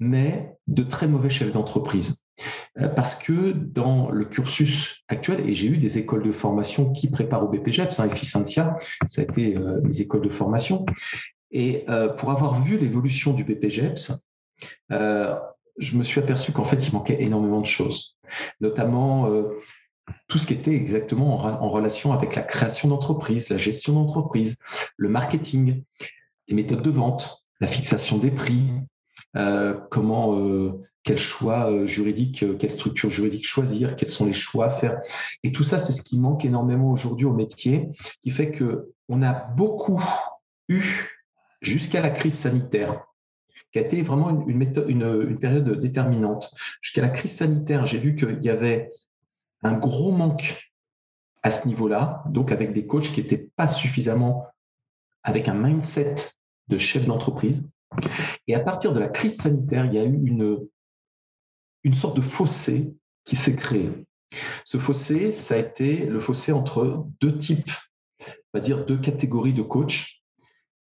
[0.00, 2.24] mais de très mauvais chefs d'entreprise.
[2.80, 7.08] Euh, parce que dans le cursus actuel, et j'ai eu des écoles de formation qui
[7.08, 8.76] préparent au BPGEPS, hein, Efficientia,
[9.06, 10.84] ça a été euh, mes écoles de formation,
[11.52, 14.12] et euh, pour avoir vu l'évolution du BPGEPS,
[15.76, 18.16] je me suis aperçu qu'en fait, il manquait énormément de choses,
[18.60, 19.28] notamment
[20.28, 24.58] tout ce qui était exactement en, relation avec la création d'entreprise, la gestion d'entreprise,
[24.96, 25.82] le marketing,
[26.46, 28.80] les méthodes de vente, la fixation des prix, euh,
[29.90, 34.70] comment, euh, quel choix euh, juridique, quelle structure juridique choisir, quels sont les choix à
[34.70, 35.00] faire.
[35.42, 37.88] Et tout ça, c'est ce qui manque énormément aujourd'hui au métier,
[38.22, 40.02] qui fait que on a beaucoup
[40.68, 41.10] eu
[41.60, 43.04] jusqu'à la crise sanitaire
[43.72, 46.54] qui a été vraiment une, une, période déterminante.
[46.80, 48.88] Jusqu'à la crise sanitaire, j'ai vu qu'il y avait
[49.64, 50.72] un gros manque
[51.42, 54.46] à ce niveau-là, donc avec des coachs qui n'étaient pas suffisamment
[55.24, 56.14] avec un mindset
[56.68, 57.68] de chef d'entreprise.
[58.46, 60.58] Et à partir de la crise sanitaire, il y a eu une,
[61.84, 63.90] une sorte de fossé qui s'est créé.
[64.64, 67.70] Ce fossé, ça a été le fossé entre deux types,
[68.20, 70.22] on va dire deux catégories de coachs.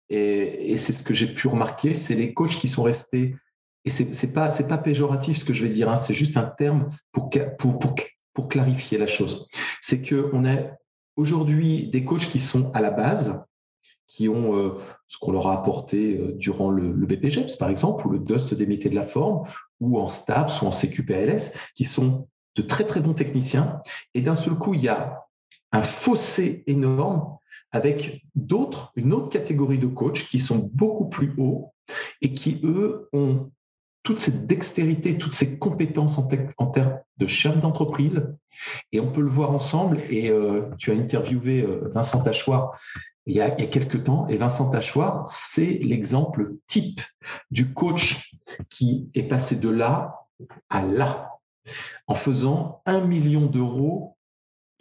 [0.09, 3.35] Et, c'est ce que j'ai pu remarquer, c'est les coachs qui sont restés,
[3.85, 6.45] et c'est n'est pas, pas péjoratif ce que je vais dire, hein, c'est juste un
[6.45, 7.95] terme pour, pour, pour,
[8.33, 9.47] pour clarifier la chose.
[9.81, 10.57] C'est qu'on a
[11.15, 13.43] aujourd'hui des coachs qui sont à la base,
[14.07, 18.07] qui ont euh, ce qu'on leur a apporté euh, durant le, le, BPGEPS, par exemple,
[18.07, 19.43] ou le DUST des métiers de la forme,
[19.81, 23.81] ou en STAPS ou en CQPLS, qui sont de très très bons techniciens.
[24.13, 25.25] Et d'un seul coup, il y a
[25.71, 27.37] un fossé énorme
[27.71, 31.73] avec d'autres, une autre catégorie de coachs qui sont beaucoup plus hauts
[32.21, 33.51] et qui, eux, ont
[34.03, 38.27] toute cette dextérité, toutes ces compétences en, termes de chef d'entreprise.
[38.91, 40.01] Et on peut le voir ensemble.
[40.09, 42.79] Et euh, tu as interviewé Vincent Tachoir
[43.25, 44.27] il y a, quelques temps.
[44.27, 47.01] Et Vincent Tachoir, c'est l'exemple type
[47.51, 48.35] du coach
[48.69, 50.25] qui est passé de là
[50.69, 51.39] à là
[52.07, 54.17] en faisant un million d'euros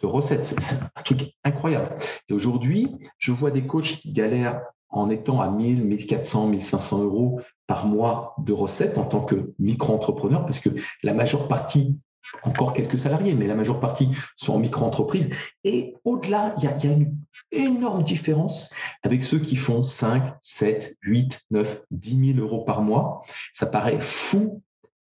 [0.01, 0.45] de recettes.
[0.45, 1.95] C'est un truc incroyable.
[2.29, 7.41] Et aujourd'hui, je vois des coachs qui galèrent en étant à 1000, 1400, 1500 euros
[7.67, 10.69] par mois de recettes en tant que micro-entrepreneur, parce que
[11.03, 11.99] la majeure partie
[12.43, 15.29] encore quelques salariés, mais la majeure partie sont en micro-entreprise.
[15.63, 17.15] Et au-delà, il y, a, une
[17.51, 18.71] énorme différence
[19.03, 23.23] avec ceux qui font 5, 7, 8, 9, 10 000 euros par mois.
[23.53, 24.61] Ça paraît fou,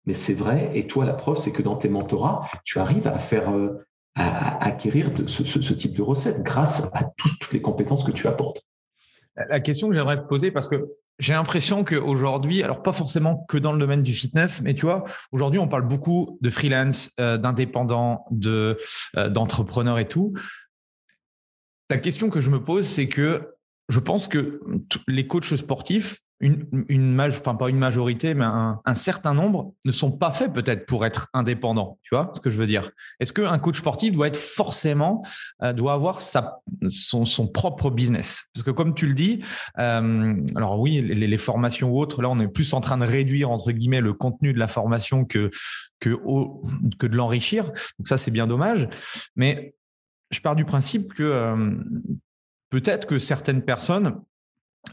[0.05, 0.71] mais c'est vrai.
[0.73, 4.65] Et toi, la preuve, c'est que dans tes mentorats, tu arrives à faire, euh, à,
[4.65, 8.63] acquérir ce, type de recettes grâce à toutes les compétences que tu apportes.
[9.35, 13.57] La question que j'aimerais te poser, parce que j'ai l'impression qu'aujourd'hui, alors pas forcément que
[13.57, 17.37] dans le domaine du fitness, mais tu vois, aujourd'hui, on parle beaucoup de freelance, euh,
[17.37, 18.77] d'indépendants, de,
[19.17, 20.33] euh, et tout.
[21.89, 23.55] La question que je me pose, c'est que
[23.89, 24.61] je pense que
[25.07, 30.11] les coachs sportifs une, une enfin pas une majorité, mais un, certain nombre ne sont
[30.11, 31.99] pas faits peut-être pour être indépendants.
[32.01, 32.91] Tu vois ce que je veux dire?
[33.19, 35.23] Est-ce qu'un coach sportif doit être forcément,
[35.63, 38.45] euh, doit avoir sa, son, son, propre business?
[38.53, 39.43] Parce que comme tu le dis,
[39.79, 43.05] euh, alors oui, les, les, formations ou autres, là on est plus en train de
[43.05, 45.51] réduire entre guillemets le contenu de la formation que
[45.99, 46.15] que,
[46.97, 47.65] que de l'enrichir.
[47.65, 48.87] Donc ça c'est bien dommage.
[49.35, 49.73] Mais
[50.29, 51.71] je pars du principe que euh,
[52.69, 54.21] peut-être que certaines personnes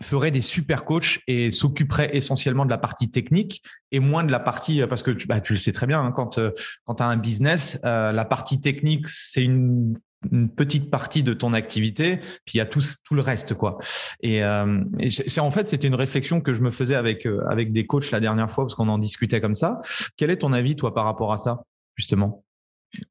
[0.03, 4.41] ferait des super coachs et s'occuperait essentiellement de la partie technique et moins de la
[4.41, 6.41] partie parce que tu, bah, tu le sais très bien hein, quand
[6.85, 9.95] quand tu as un business la partie technique c'est une
[10.33, 13.79] une petite partie de ton activité, puis il y a tout, tout le reste, quoi.
[14.21, 17.73] Et, euh, c'est en fait, c'était une réflexion que je me faisais avec euh, avec
[17.73, 19.81] des coachs la dernière fois parce qu'on en discutait comme ça.
[20.17, 21.63] Quel est ton avis, toi, par rapport à ça,
[21.97, 22.45] justement?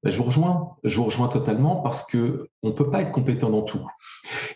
[0.04, 3.62] Je vous rejoins, je vous rejoins totalement parce que on peut pas être compétent dans
[3.62, 3.86] tout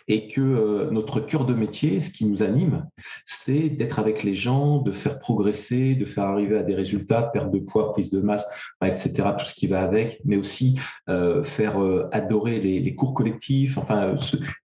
[0.07, 2.87] et que euh, notre cœur de métier, ce qui nous anime,
[3.25, 7.51] c'est d'être avec les gens, de faire progresser, de faire arriver à des résultats, perte
[7.51, 8.45] de poids, prise de masse,
[8.83, 10.79] etc., tout ce qui va avec, mais aussi
[11.09, 13.77] euh, faire euh, adorer les, les, cours collectifs.
[13.77, 14.15] Enfin,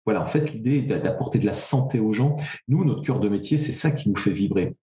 [0.05, 2.35] voilà, en fait, l'idée d'apporter de la santé aux gens.
[2.67, 4.75] Nous, notre cœur de métier, c'est ça qui nous fait vibrer.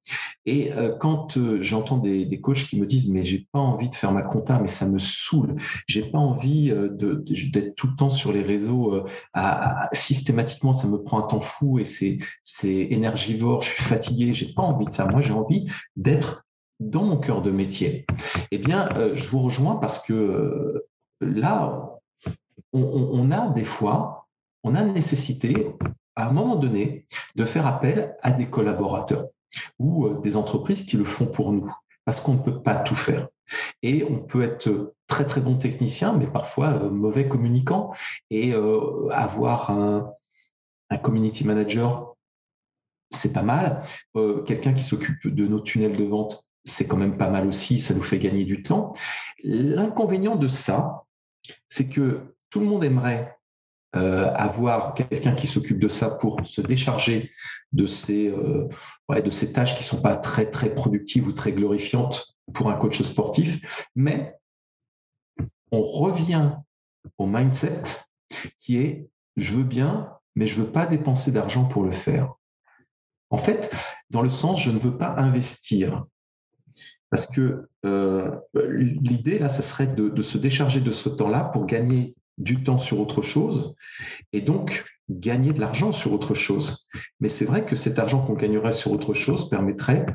[0.46, 4.12] Et quand j'entends des, des coachs qui me disent, mais j'ai pas envie de faire
[4.12, 5.56] ma compta, mais ça me saoule
[5.86, 9.04] j'ai pas envie euh, d'être tout le temps sur les réseaux euh,
[9.34, 12.18] à, systématiquement, ça me prend un temps fou et c'est
[12.64, 15.06] énergivore, je suis fatigué, j'ai pas envie de ça.
[15.06, 16.44] Moi, j'ai envie d'être
[16.78, 18.06] dans mon cœur de métier.
[18.50, 20.84] Eh bien, euh, je vous rejoins parce que
[21.20, 21.98] là,
[22.72, 24.19] on, a des fois,
[24.62, 25.68] on a nécessité,
[26.16, 29.26] à un moment donné, de faire appel à des collaborateurs
[29.78, 31.72] ou des entreprises qui le font pour nous,
[32.04, 33.28] parce qu'on ne peut pas tout faire.
[33.82, 37.92] Et on peut être très très bon technicien, mais parfois euh, mauvais communicant.
[38.30, 40.12] Et euh, avoir un,
[41.02, 42.16] community manager,
[43.10, 43.82] c'est pas mal.
[44.16, 47.78] Euh, quelqu'un qui s'occupe de nos tunnels de vente, c'est quand même pas mal aussi,
[47.78, 48.92] ça nous fait gagner du temps.
[49.42, 51.04] L'inconvénient de ça,
[51.68, 53.36] c'est que tout le monde aimerait
[53.92, 57.32] avoir quelqu'un qui s'occupe de ça pour se décharger
[57.72, 62.70] de ces, de ces tâches qui sont pas très très productives ou très glorifiantes pour
[62.70, 64.36] un coach sportif, mais
[65.72, 66.52] on revient
[67.18, 67.82] au mindset
[68.60, 72.34] qui est je veux bien, mais je veux pas dépenser d'argent pour le faire.
[73.30, 73.74] En fait,
[74.10, 76.04] dans le sens je ne veux pas investir.
[77.10, 82.14] Parce que euh, l'idée, là, ça serait de se décharger de ce temps-là pour gagner
[82.40, 83.74] du temps sur autre chose
[84.32, 86.88] et donc gagner de l'argent sur autre chose.
[87.20, 90.06] Mais c'est vrai que cet argent qu'on gagnerait sur autre chose permettrait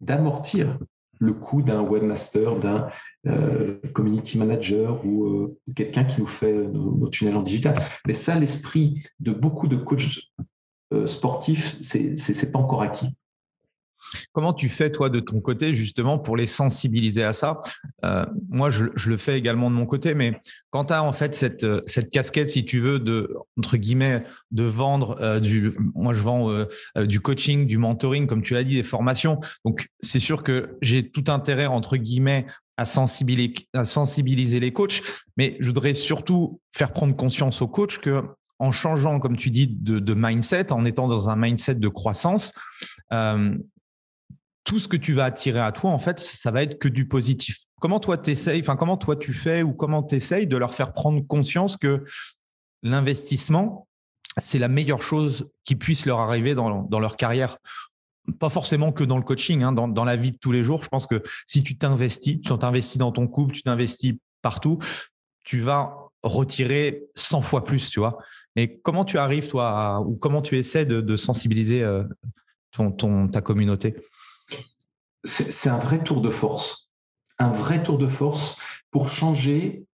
[0.00, 0.78] d'amortir
[1.20, 2.88] le coût d'un webmaster, d'un
[3.26, 7.80] euh, community manager ou euh, quelqu'un qui nous fait nos, tunnels en digital.
[8.06, 10.20] Mais ça, l'esprit de beaucoup de coachs
[10.92, 13.14] euh, sportifs, c'est pas encore acquis.
[14.32, 17.60] Comment tu fais, toi, de ton côté, justement, pour les sensibiliser à ça?
[18.04, 20.40] Euh, Moi, je, le fais également de mon côté, mais
[20.70, 24.64] quand tu as en fait cette, cette casquette, si tu veux, de, entre guillemets, de
[24.64, 25.72] vendre euh, du.
[25.94, 26.66] Moi, je vends euh,
[27.06, 29.40] du coaching, du mentoring, comme tu l'as dit, des formations.
[29.64, 35.02] Donc, c'est sûr que j'ai tout intérêt, entre guillemets, à sensibiliser, à sensibiliser les coachs,
[35.36, 38.22] mais je voudrais surtout faire prendre conscience aux coachs que
[38.58, 42.52] en changeant, comme tu dis, de, mindset, en étant dans un mindset de croissance,
[44.64, 47.06] tout ce que tu vas attirer à toi, en fait, ça va être que du
[47.06, 47.64] positif.
[47.80, 50.94] Comment toi t'essayes, enfin comment toi tu fais ou comment tu essayes de leur faire
[50.94, 52.02] prendre conscience que
[52.82, 53.86] l'investissement,
[54.38, 57.58] c'est la meilleure chose qui puisse leur arriver dans, leur carrière?
[58.40, 60.82] Pas forcément que dans le coaching, hein, dans, la vie de tous les jours.
[60.82, 64.78] Je pense que si tu t'investis, tu t'investis dans ton couple, tu t'investis partout,
[65.44, 68.16] tu vas retirer 100 fois plus, tu vois.
[68.56, 72.04] Mais comment tu arrives, toi, ou comment tu essaies de, sensibiliser euh,
[72.72, 73.94] ton, ta communauté?
[75.24, 76.90] C'est un vrai tour de force.
[77.38, 78.58] Un vrai tour de force
[78.90, 79.84] pour changer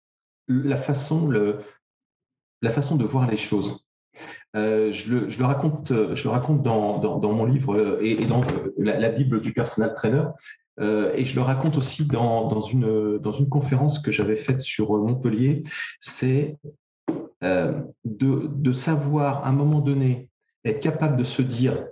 [0.49, 3.87] la façon, la façon de voir les choses.
[4.57, 9.09] Euh, je, le, raconte, je le raconte dans, mon livre euh, et, dans euh, la,
[9.11, 10.25] Bible du personal trainer.
[10.81, 15.63] et je le raconte aussi dans, une, dans une conférence que j'avais faite sur Montpellier.
[16.01, 16.59] C'est
[17.43, 20.31] de, de savoir à un moment donné
[20.65, 21.87] être capable de se dire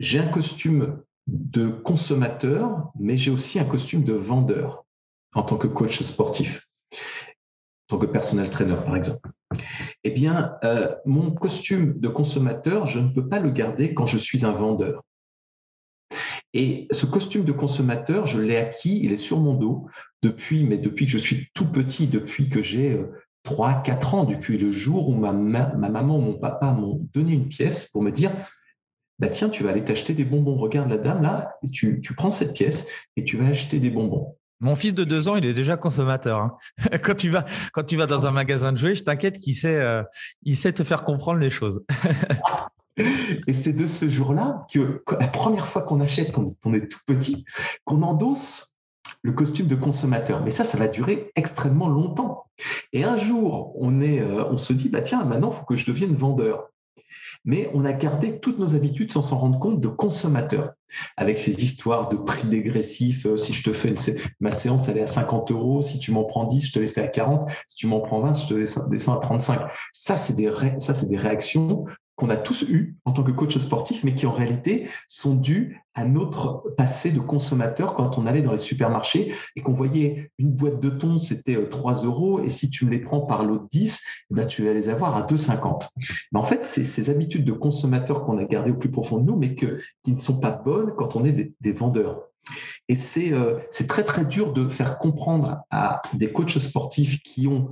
[0.00, 4.84] j'ai un costume de consommateur, mais j'ai aussi un costume de vendeur
[5.34, 9.30] en tant que coach sportif, en tant que personnel trainer, par exemple.
[10.04, 14.18] Eh bien, euh, mon costume de consommateur, je ne peux pas le garder quand je
[14.18, 15.02] suis un vendeur.
[16.52, 19.88] Et ce costume de consommateur, je l'ai acquis, il est sur mon dos
[20.22, 23.04] depuis, mais depuis que je suis tout petit, depuis que j'ai
[23.42, 27.08] 3, euh, 4 ans, depuis le jour où ma, ma maman ou mon papa m'ont
[27.12, 28.30] donné une pièce pour me dire
[29.24, 30.54] bah tiens, tu vas aller t'acheter des bonbons.
[30.54, 34.36] Regarde la dame là, et tu, prends cette pièce et tu vas acheter des bonbons.
[34.60, 36.40] Mon fils de deux ans, il est déjà consommateur.
[36.40, 36.56] Hein.
[37.02, 39.80] quand, tu vas, quand tu vas dans un magasin de jouets, je t'inquiète qu'il sait,
[39.80, 40.02] euh,
[40.42, 41.86] il sait te faire comprendre les choses.
[42.98, 47.00] et c'est de ce jour-là que, la première fois qu'on achète, quand on est tout
[47.06, 47.46] petit,
[47.86, 48.76] qu'on endosse
[49.22, 50.44] le costume de consommateur.
[50.44, 52.44] Mais ça, ça va durer extrêmement longtemps.
[52.92, 55.76] Et un jour, on, est, euh, on se dit, bah tiens, maintenant, il faut que
[55.76, 56.68] je devienne vendeur.
[57.44, 60.72] Mais on a gardé toutes nos habitudes sans s'en rendre compte de consommateurs,
[61.16, 63.26] avec ces histoires de prix dégressifs.
[63.26, 63.94] Euh, si je te fais
[64.40, 65.82] ma séance, elle est à 50 euros.
[65.82, 67.50] Si tu m'en prends 10, je te les fais à 40.
[67.66, 69.60] Si tu m'en prends 20, je te descends à 35.
[69.92, 71.84] Ça, c'est des, ça, c'est des réactions
[72.16, 75.82] qu'on a tous eu en tant que coach sportif, mais qui en réalité sont dus
[75.94, 80.50] à notre passé de consommateur quand on allait dans les supermarchés et qu'on voyait une
[80.50, 83.66] boîte de thon, c'était 3 euh, euros, et si tu me les prends par l'autre
[83.70, 84.00] 10,
[84.30, 85.88] eh ben, tu vas les avoir à 2,50.
[86.32, 89.24] Mais en fait, c'est ces habitudes de consommateur qu'on a gardées au plus profond de
[89.24, 92.28] nous, mais qui ne sont pas bonnes quand on est des, vendeurs.
[92.88, 92.96] Et
[93.32, 97.70] euh, c'est très très dur de faire comprendre à des coachs sportifs qui ont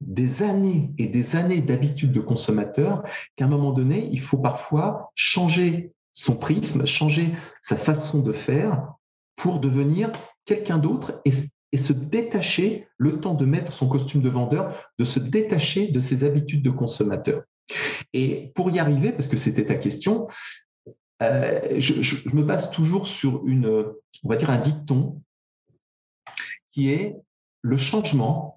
[0.00, 3.02] des années et des années d'habitudes de consommateur
[3.36, 8.92] qu'à un moment donné, il faut parfois changer son prisme, changer sa façon de faire
[9.36, 10.10] pour devenir
[10.44, 11.32] quelqu'un d'autre et,
[11.76, 16.24] se détacher, le temps de mettre son costume de vendeur, de se détacher de ses
[16.24, 17.42] habitudes de consommateur.
[18.14, 20.26] Et pour y arriver, parce que c'était ta question,
[21.22, 23.66] euh, je, je, me base toujours sur une,
[24.24, 25.20] on va dire un dicton
[26.70, 27.16] qui est
[27.60, 28.55] le changement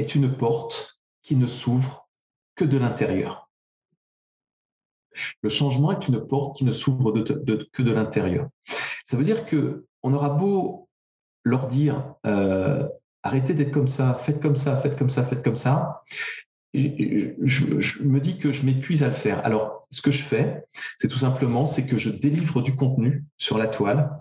[0.00, 2.08] est une porte qui ne s'ouvre
[2.54, 3.50] que de l'intérieur.
[5.42, 8.48] Le changement est une porte qui ne s'ouvre que de l'intérieur.
[9.04, 10.88] Ça veut dire que on aura beau
[11.44, 12.88] leur dire euh,
[13.22, 16.02] arrêtez d'être comme ça, faites comme ça, faites comme ça, faites comme ça
[16.72, 19.44] je, me dis que je m'épuise à le faire.
[19.44, 20.64] Alors, ce que je fais,
[20.98, 24.16] c'est tout simplement, c'est que je délivre du contenu sur la toile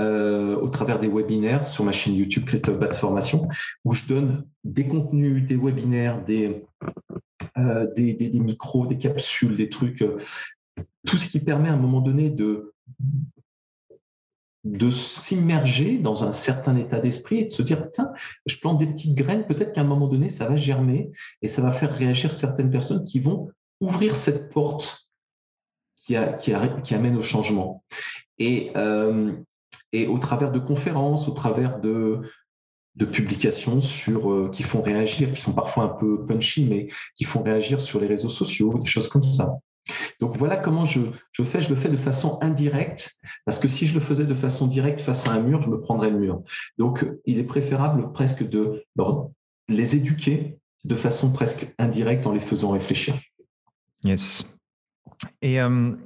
[0.00, 3.48] euh, au travers des webinaires sur ma chaîne YouTube Christophe Batz Formation,
[3.84, 6.64] où je donne des contenus, des webinaires, des,
[7.58, 10.18] euh, des, des, micros, des capsules, des trucs, euh,
[11.06, 12.74] tout ce qui permet à un moment donné de
[14.66, 18.10] de s'immerger dans un certain état d'esprit et de se dire, tiens,
[18.46, 21.62] je plante des petites graines, peut-être qu'à un moment donné, ça va germer et ça
[21.62, 23.48] va faire réagir certaines personnes qui vont
[23.80, 25.08] ouvrir cette porte
[25.96, 27.84] qui, amène au changement.
[28.38, 29.32] Et, euh,
[29.92, 32.22] et au travers de conférences, au travers de,
[32.96, 37.24] de publications sur, euh, qui font réagir, qui sont parfois un peu punchy, mais qui
[37.24, 39.58] font réagir sur les réseaux sociaux, des choses comme ça.
[40.20, 41.00] Donc voilà comment je,
[41.44, 41.60] fais.
[41.60, 45.00] Je le fais de façon indirecte, parce que si je le faisais de façon directe
[45.00, 46.42] face à un mur, je me prendrais le mur.
[46.78, 48.84] Donc il est préférable presque de
[49.68, 53.18] les éduquer de façon presque indirecte en les faisant réfléchir.
[54.04, 54.44] Yes.
[55.44, 55.96] Euh,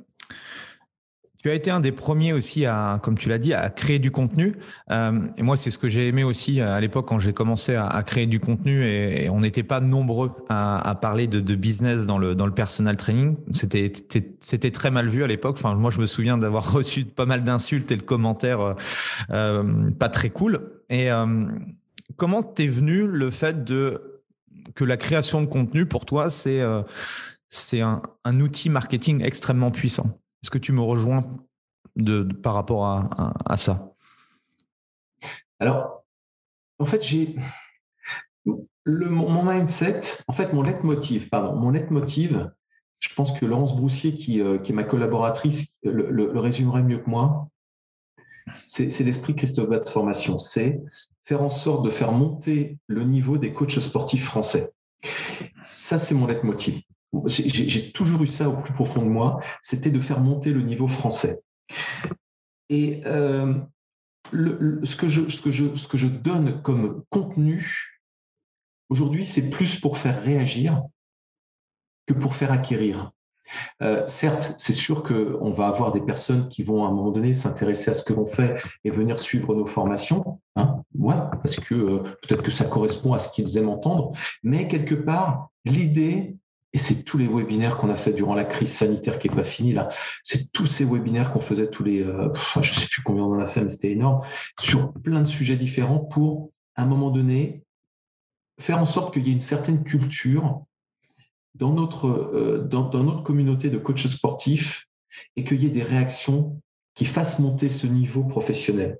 [1.43, 4.11] tu as été un des premiers aussi à, comme tu l'as dit, à créer du
[4.11, 4.57] contenu.
[4.91, 8.03] Euh, et moi, c'est ce que j'ai aimé aussi à l'époque quand j'ai commencé à,
[8.03, 12.47] créer du contenu et, on n'était pas nombreux à, parler de, business dans le, dans
[12.47, 13.37] le personal training.
[13.53, 13.93] C'était,
[14.41, 15.57] c'était très mal vu à l'époque.
[15.59, 18.75] Enfin, moi, je me souviens d'avoir reçu pas mal d'insultes et de commentaires euh,
[19.31, 20.73] euh, pas très cool.
[20.91, 21.09] Et
[22.17, 24.21] comment t'es venu le fait de
[24.75, 26.61] que la création de contenu pour toi, c'est
[27.49, 30.20] c'est un outil marketing extrêmement puissant?
[30.43, 31.25] Est-ce que tu me rejoins
[31.97, 33.95] de, par rapport à, ça?
[35.59, 36.05] Alors,
[36.79, 37.37] en fait, j'ai
[38.87, 42.51] mon mindset, en fait, mon leitmotiv, pardon, mon leitmotiv,
[43.01, 47.49] je pense que Laurence Broussier, qui, euh, est ma collaboratrice, le, résumerait mieux que moi.
[48.65, 50.39] C'est l'esprit Christophe Batz Formation.
[50.39, 50.81] C'est
[51.25, 54.73] faire en sorte de faire monter le niveau des coachs sportifs français.
[55.75, 56.83] Ça, c'est mon leitmotiv
[57.27, 60.89] j'ai toujours eu ça au plus profond de moi, c'était de faire monter le niveau
[60.89, 61.41] français.
[62.69, 63.55] Et euh,
[64.33, 68.03] ce, que je, donne comme contenu,
[68.89, 70.83] aujourd'hui, c'est plus pour faire réagir
[72.07, 73.13] que pour faire acquérir.
[73.83, 77.33] Euh, certes, c'est sûr qu'on va avoir des personnes qui vont à un moment donné
[77.33, 81.75] s'intéresser à ce que l'on fait et venir suivre nos formations, hein, ouais, parce que
[81.75, 84.13] euh, peut-être que ça correspond à ce qu'ils aiment entendre,
[84.45, 86.37] mais quelque part, l'idée,
[86.73, 89.45] et c'est tous les webinaires qu'on a fait durant la crise sanitaire qui n'est pas
[89.45, 89.89] finie là.
[90.23, 93.41] C'est tous ces webinaires qu'on faisait tous les, euh, je sais plus combien on en
[93.41, 94.25] a fait, mais c'était énorme,
[94.59, 97.65] sur plein de sujets différents pour, à un moment donné,
[98.61, 100.65] faire en sorte qu'il y ait une certaine culture
[101.55, 104.87] dans notre, euh, dans, notre communauté de coachs sportifs
[105.37, 106.61] et qu'il y ait des réactions
[106.95, 108.99] qui fassent monter ce niveau professionnel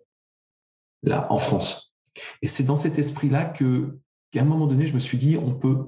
[1.03, 1.95] là en France.
[2.43, 3.99] Et c'est dans cet esprit-là que,
[4.33, 5.87] qu'à un moment donné, je me suis dit, on peut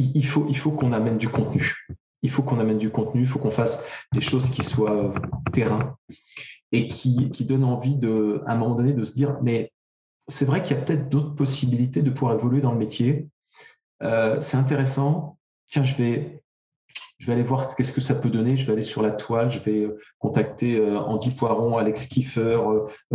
[0.00, 1.86] il faut, qu'on amène du contenu.
[2.22, 5.12] Il faut qu'on amène du contenu, il faut qu'on fasse des choses qui soient euh,
[5.52, 5.96] terrain
[6.72, 9.72] et qui, qui donnent envie de, à un moment donné de se dire, mais
[10.28, 13.28] c'est vrai qu'il y a peut-être d'autres possibilités de pouvoir évoluer dans le métier.
[14.02, 15.38] Euh, c'est intéressant.
[15.68, 16.42] Tiens, je vais,
[17.18, 18.56] je vais aller voir qu'est-ce que ça peut donner.
[18.56, 22.60] Je vais aller sur la toile, je vais euh, contacter Andy Poiron, Alex Kiefer,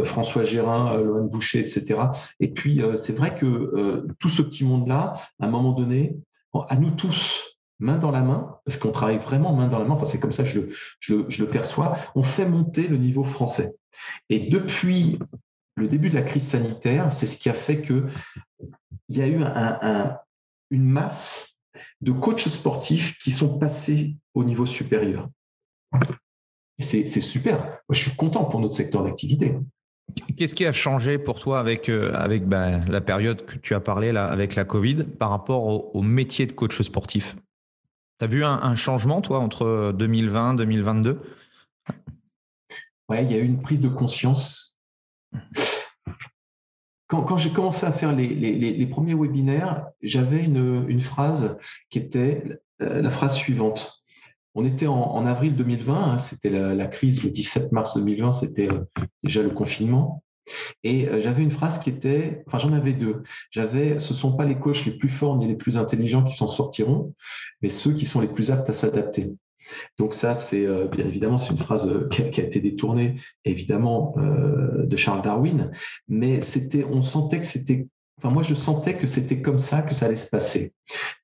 [0.03, 2.01] François Gérin, Lohan Boucher, etc.
[2.39, 6.17] Et puis, c'est vrai que tout ce petit monde-là, à un moment donné,
[6.63, 9.95] à nous tous main dans la main, parce qu'on travaille vraiment main dans la main,
[9.95, 13.75] enfin c'est comme ça que je, le perçois, on fait monter le niveau français.
[14.29, 15.19] Et depuis
[15.75, 18.09] le début de la crise sanitaire, c'est ce qui a fait qu'il
[19.09, 19.43] y a eu
[20.71, 21.59] une masse
[22.01, 25.29] de coachs sportifs qui sont passés au niveau supérieur.
[26.79, 27.57] C'est super.
[27.57, 29.57] Moi, je suis content pour notre secteur d'activité.
[30.37, 33.79] Qu'est-ce qui a changé pour toi avec, euh, avec ben, la période que tu as
[33.79, 37.35] parlé là, avec la Covid par rapport au, métier de coach sportif?
[38.19, 41.21] Tu as vu un, changement, toi, entre 2020 et 2022
[43.09, 44.79] Oui, il y a eu une prise de conscience.
[47.07, 51.57] Quand, j'ai commencé à faire les, premiers webinaires, j'avais une, une, phrase
[51.89, 54.04] qui était euh, la phrase suivante.
[54.57, 58.85] On était en, avril 2020, hein, c'était la, crise le 17 mars 2020, c'était euh,
[59.21, 60.23] déjà le confinement.
[60.83, 63.23] Et euh, j'avais une phrase qui était, enfin j'en avais deux.
[63.51, 66.33] J'avais, ce ne sont pas les coachs les plus forts ni les plus intelligents qui
[66.33, 67.13] s'en sortiront,
[67.61, 69.33] mais ceux qui sont les plus aptes à s'adapter.
[69.97, 74.95] Donc ça, c'est euh, bien évidemment, c'est une phrase qui a, été détournée évidemment de
[74.95, 75.71] Charles Darwin,
[76.07, 77.87] mais c'était, on sentait que c'était
[78.17, 80.73] Enfin, moi, je sentais que c'était comme ça que ça allait se passer.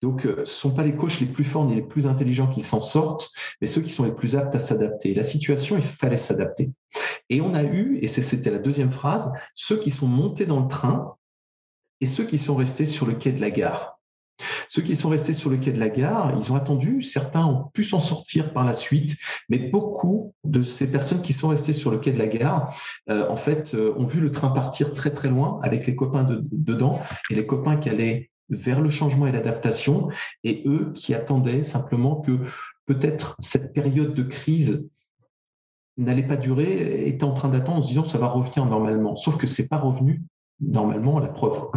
[0.02, 2.50] Donc, euh, ce ne sont pas les coachs les plus forts ni les plus intelligents
[2.50, 3.32] qui s'en sortent,
[3.62, 5.14] mais ceux qui sont les plus aptes à s'adapter.
[5.14, 6.72] La situation, il fallait s'adapter.
[7.30, 10.68] Et on a eu, et c'était la deuxième phrase, ceux qui sont montés dans le
[10.68, 11.16] train
[12.02, 14.01] et ceux qui sont restés sur le quai de la gare.
[14.70, 17.66] Ceux qui sont restés sur le quai de la gare, ils ont attendu, certains ont
[17.74, 19.16] pu s'en sortir par la suite,
[19.50, 22.76] mais beaucoup de ces personnes qui sont restées sur le quai de la gare,
[23.10, 26.26] euh, en fait, euh, ont vu le train partir très très loin avec les copains
[26.52, 30.10] dedans et les copains qui allaient vers le changement et l'adaptation,
[30.44, 32.38] et eux qui attendaient simplement que
[32.86, 34.90] peut-être cette période de crise
[35.98, 39.16] n'allait pas durer, étaient en train d'attendre en se disant ça va revenir normalement.
[39.16, 40.24] Sauf que c'est pas revenu
[40.62, 41.70] normalement, la preuve.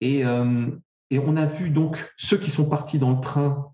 [0.00, 0.70] Et, euh,
[1.12, 3.70] et on a vu donc ceux qui sont partis dans le train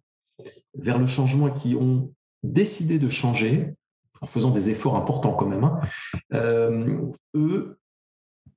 [0.74, 2.12] vers le changement et qui ont
[2.42, 3.74] décidé de changer,
[4.20, 5.80] en faisant des efforts importants quand même, hein,
[6.34, 7.12] euh,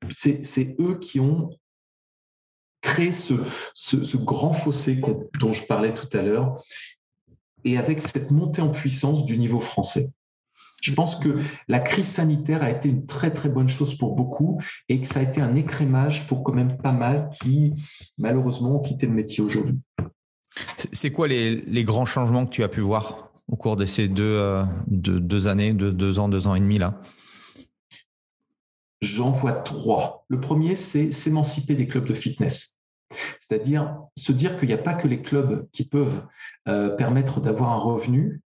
[0.09, 1.51] c'est eux qui ont
[2.81, 4.99] créé ce grand fossé
[5.39, 6.63] dont je parlais tout à l'heure,
[7.63, 10.07] et avec cette montée en puissance du niveau français.
[10.81, 14.59] Je pense que la crise sanitaire a été une très très bonne chose pour beaucoup
[14.89, 17.73] et que ça a été un écrémage pour quand même pas mal qui
[18.17, 19.79] malheureusement ont quitté le métier aujourd'hui.
[20.91, 24.23] C'est quoi les, grands changements que tu as pu voir au cours de ces deux,
[24.23, 27.01] euh, deux années, de deux ans, deux ans et demi là?
[29.01, 30.25] J'en vois trois.
[30.27, 32.79] Le premier, c'est s'émanciper des clubs de fitness.
[33.39, 36.25] C'est-à-dire se dire qu'il n'y a pas que les clubs qui peuvent
[36.67, 38.41] euh, permettre d'avoir un revenu,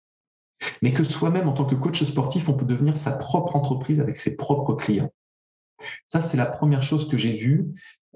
[0.81, 4.17] mais que soi-même, en tant que coach sportif, on peut devenir sa propre entreprise avec
[4.17, 5.13] ses propres clients.
[6.07, 7.67] Ça, c'est la première chose que j'ai vue.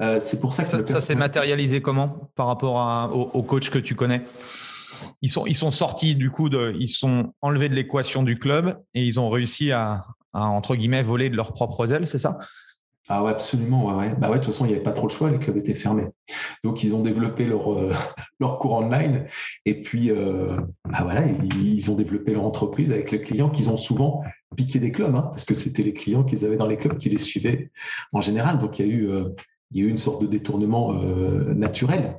[0.00, 3.94] Euh, c'est pour ça que ça, s'est matérialisé comment par rapport aux, coachs que tu
[3.94, 4.22] connais?
[5.22, 8.78] Ils sont, ils sont sortis du coup, de, ils sont enlevés de l'équation du club
[8.94, 12.38] et ils ont réussi à, à, entre guillemets, voler de leurs propres ailes, c'est ça?
[13.08, 14.14] Ah ouais, absolument, ouais, ouais.
[14.16, 15.74] Bah ouais, de toute façon, il n'y avait pas trop le choix, les clubs étaient
[15.74, 16.06] fermés.
[16.64, 17.92] Donc, ils ont développé leur, euh,
[18.40, 19.26] leur cours online
[19.64, 23.76] et puis, euh, bah voilà, ils ont développé leur entreprise avec les clients qu'ils ont
[23.76, 24.22] souvent
[24.56, 27.08] piqué des clubs, hein, parce que c'était les clients qu'ils avaient dans les clubs qui
[27.08, 27.70] les suivaient
[28.12, 28.58] en général.
[28.58, 29.28] Donc, il y a eu, euh,
[29.70, 32.18] il y a eu une sorte de détournement naturel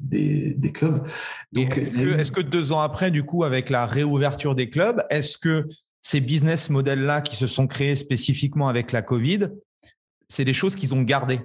[0.00, 1.06] des, des, clubs.
[1.54, 5.38] Est-ce que, est que deux ans après, du coup, avec la réouverture des clubs, est-ce
[5.38, 5.68] que
[6.02, 9.50] ces business models-là qui se sont créés spécifiquement avec la Covid
[10.28, 11.40] c'est des choses qu'ils ont gardées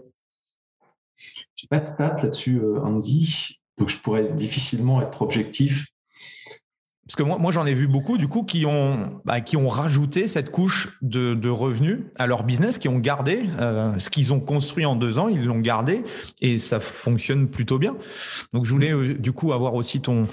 [1.56, 5.88] J'ai pas de stats là-dessus, euh, Andy, donc je pourrais difficilement être objectif.
[7.06, 9.68] Parce que moi, moi j'en ai vu beaucoup, du coup, qui ont, bah, qui ont
[9.68, 14.40] rajouté cette couche de, revenus à leur business, qui ont gardé euh, ce qu'ils ont
[14.40, 16.04] construit en deux ans, ils l'ont gardé
[16.42, 17.98] et ça fonctionne plutôt bien.
[18.54, 20.28] Donc, je voulais euh, du coup avoir aussi ton,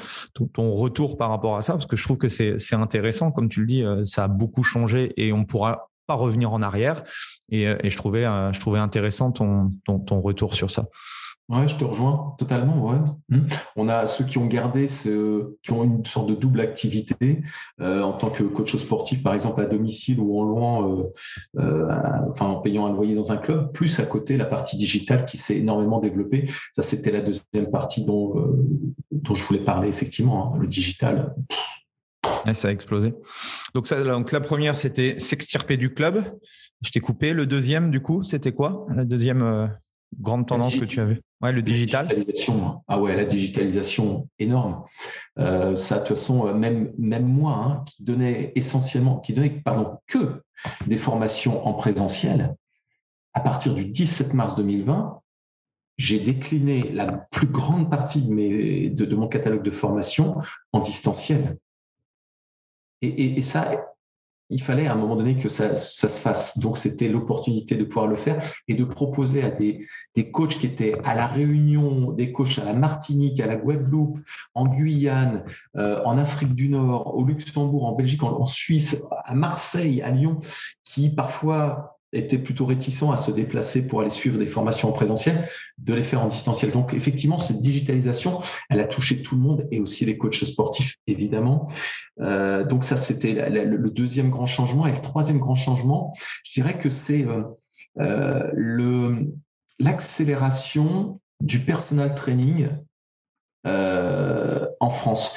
[0.52, 3.32] ton, retour par rapport à ça, parce que je trouve que c'est intéressant.
[3.32, 7.04] Comme tu le dis, ça a beaucoup changé et on pourra revenir en arrière.
[7.50, 10.86] Et, euh, je, trouvais, euh, je trouvais intéressant ton, ton, retour sur ça.
[11.48, 12.90] Ouais, je te rejoins totalement.
[12.90, 12.98] Ouais.
[13.28, 13.46] Mmh.
[13.74, 17.42] On a ceux qui ont gardé, ce, qui ont une sorte de double activité
[17.80, 21.04] euh, en tant que coach sportif, par exemple à domicile ou en loin,
[22.30, 25.38] enfin en payant un loyer dans un club, plus à côté la partie digitale qui
[25.38, 26.48] s'est énormément développée.
[26.76, 28.32] Ça, c'était la deuxième partie dont,
[29.10, 30.54] dont je voulais parler effectivement.
[30.54, 30.58] Hein.
[30.60, 31.34] le digital,
[32.54, 33.14] ça a explosé.
[33.74, 36.24] Donc, ça, donc la première, c'était s'extirper du club.
[36.82, 37.32] Je t'ai coupé.
[37.32, 38.86] Le deuxième, du coup, c'était quoi?
[38.94, 39.66] La deuxième euh,
[40.18, 41.20] grande tendance que tu avais?
[41.42, 42.06] Ouais, le digital.
[42.06, 42.82] Digitalisation.
[42.88, 44.84] Ah ouais, la digitalisation énorme.
[45.38, 49.60] Euh, ça, de toute façon, euh, même, même moi, hein, qui donnait essentiellement, qui donnait
[49.64, 50.42] pardon, que
[50.86, 52.54] des formations en présentiel,
[53.32, 55.20] à partir du 17 mars 2020,
[55.96, 60.38] j'ai décliné la plus grande partie de, mes, de, mon catalogue de formation
[60.72, 61.58] en distanciel.
[63.02, 63.70] Et, ça,
[64.50, 66.58] il fallait à un moment donné que ça, se fasse.
[66.58, 70.66] Donc, c'était l'opportunité de pouvoir le faire et de proposer à des, des coachs qui
[70.66, 74.18] étaient à la Réunion, des coachs à la Martinique, à la Guadeloupe,
[74.54, 75.44] en Guyane,
[75.76, 80.40] euh, en Afrique du Nord, au Luxembourg, en Belgique, en Suisse, à Marseille, à Lyon,
[80.84, 85.48] qui parfois étaient plutôt réticents à se déplacer pour aller suivre des formations en présentiel,
[85.78, 86.72] de les faire en distanciel.
[86.72, 90.96] Donc effectivement, cette digitalisation, elle a touché tout le monde et aussi les coachs sportifs,
[91.06, 91.68] évidemment.
[92.20, 94.86] Euh, donc ça, c'était le deuxième grand changement.
[94.86, 96.12] Et le troisième grand changement,
[96.44, 97.42] je dirais que c'est euh,
[98.00, 99.24] euh,
[99.78, 102.68] l'accélération du personal training
[103.64, 105.34] en France.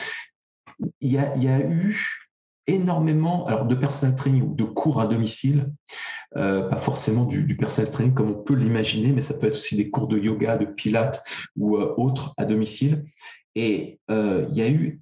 [1.02, 2.23] Il y a eu
[2.68, 5.72] énormément alors de personal training ou de cours à domicile,
[6.36, 9.76] euh, pas forcément du, du, training comme on peut l'imaginer, mais ça peut être aussi
[9.76, 11.24] des cours de yoga, de pilates
[11.56, 13.06] ou euh, autres à domicile.
[13.56, 15.02] Et euh, il y a eu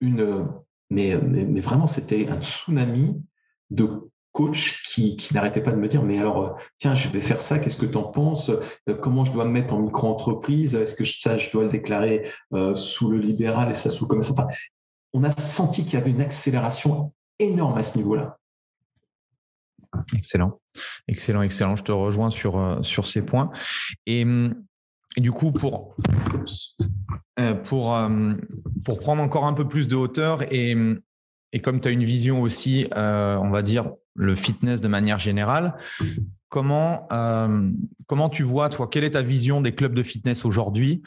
[0.00, 0.46] une,
[0.90, 3.22] mais, mais, vraiment c'était un tsunami
[3.70, 7.40] de coachs qui, qui n'arrêtaient pas de me dire mais alors tiens je vais faire
[7.40, 8.52] ça qu'est-ce que tu en penses
[9.00, 10.76] comment je dois me mettre en micro-entreprise?
[10.76, 12.30] Est-ce que ça je dois le déclarer
[12.74, 14.46] sous le libéral et ça sous comme ça
[15.12, 18.38] on a senti qu'il y avait une accélération énorme à ce niveau-là.
[20.14, 20.60] Excellent,
[21.06, 21.76] excellent, excellent.
[21.76, 23.50] Je te rejoins sur, euh, ces points.
[24.06, 24.24] Et,
[25.16, 25.96] du coup, pour,
[27.40, 28.34] euh, euh,
[28.84, 30.76] pour prendre encore un peu plus de hauteur et,
[31.52, 35.74] et comme tu as une vision aussi, on va dire, le fitness de manière générale,
[36.48, 37.08] comment,
[38.06, 41.02] comment tu vois, toi, quelle est ta vision des clubs de fitness aujourd'hui?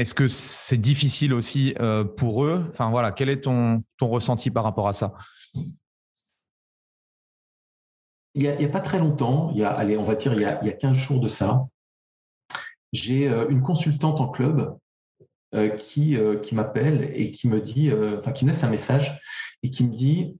[0.00, 2.66] Est-ce que c'est difficile aussi euh, pour eux?
[2.70, 5.14] Enfin voilà, quel est ton, ressenti par rapport à ça?
[8.34, 10.44] Il n'y a, pas très longtemps, il y a, allez, on va dire il y
[10.44, 11.66] a, il y a 15 jours de ça,
[12.92, 14.78] j'ai euh, une consultante en club
[15.54, 19.20] euh, qui, qui m'appelle et qui me dit, enfin qui me laisse un message
[19.62, 20.36] et qui me dit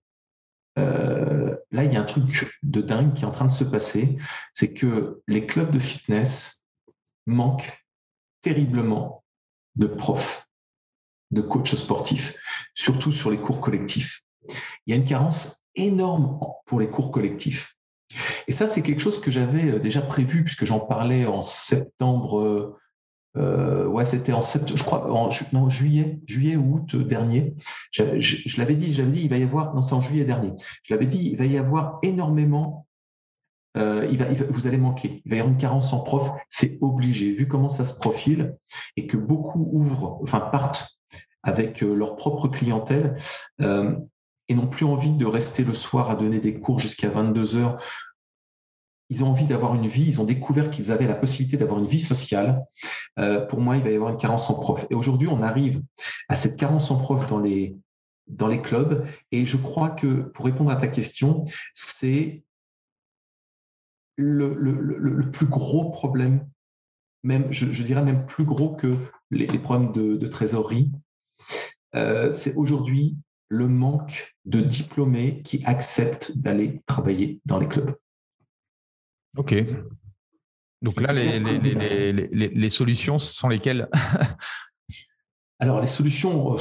[0.77, 4.17] là il y a un truc de dingue qui est en train de se passer,
[4.55, 6.65] c'est que les clubs de fitness
[7.27, 7.85] manquent
[8.41, 9.20] terriblement
[9.81, 10.47] de profs,
[11.33, 12.37] de coachs sportifs,
[12.75, 14.21] surtout sur les cours collectifs.
[14.87, 17.75] Il y a une carence énorme pour les cours collectifs.
[18.47, 22.41] Et ça, c'est quelque chose que j'avais euh, déjà prévu, puisque j'en parlais en septembre.
[22.41, 22.77] Euh,
[23.37, 27.55] euh, ouais, c'était en septembre, je crois, en juillet, juillet ou août dernier.
[27.93, 30.53] Je, je l'avais dit, dit, il va y avoir, non, c'est en juillet dernier.
[30.83, 32.89] Je l'avais dit, il va y avoir énormément
[33.77, 35.23] euh, vous allez manquer.
[35.25, 37.33] Il va y avoir une carence en prof, c'est obligé.
[37.33, 38.57] Vu comment ça se profile
[38.97, 40.99] et que beaucoup ouvrent, enfin partent
[41.43, 43.15] avec euh, leur propre clientèle
[43.63, 43.97] euh,
[44.49, 47.83] et n'ont plus envie de rester le soir à donner des cours jusqu'à 22 heures.
[49.09, 51.87] Ils ont envie d'avoir une vie, ils ont découvert qu'ils avaient la possibilité d'avoir une
[51.87, 52.65] vie sociale.
[53.49, 54.87] pour moi, il va y avoir une carence en prof.
[54.89, 55.83] Et aujourd'hui, on arrive
[56.29, 57.77] à cette carence en prof dans les,
[58.29, 59.05] dans les clubs.
[59.33, 62.45] Et je crois que, pour répondre à ta question, c'est
[64.21, 66.47] le, plus gros problème,
[67.23, 68.95] même, je, dirais même plus gros que
[69.31, 70.91] les, problèmes de, trésorerie,
[71.95, 73.17] euh, c'est aujourd'hui
[73.49, 77.95] le manque de diplômés qui acceptent d'aller travailler dans les clubs.
[79.37, 79.55] Ok.
[80.83, 83.89] Donc là, les, les, solutions sont lesquelles?
[85.61, 86.59] Alors les solutions, euh,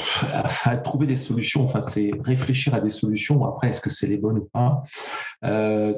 [0.66, 3.46] à trouver des solutions, enfin c'est réfléchir à des solutions.
[3.46, 4.84] Après, est-ce que c'est les bonnes ou pas?
[5.46, 5.94] Euh,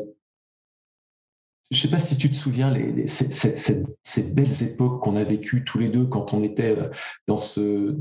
[1.72, 2.74] je ne sais pas si tu te souviens
[3.05, 6.89] ces, belles époques qu'on a vécues tous les deux quand on était euh,
[7.28, 7.97] dans ce,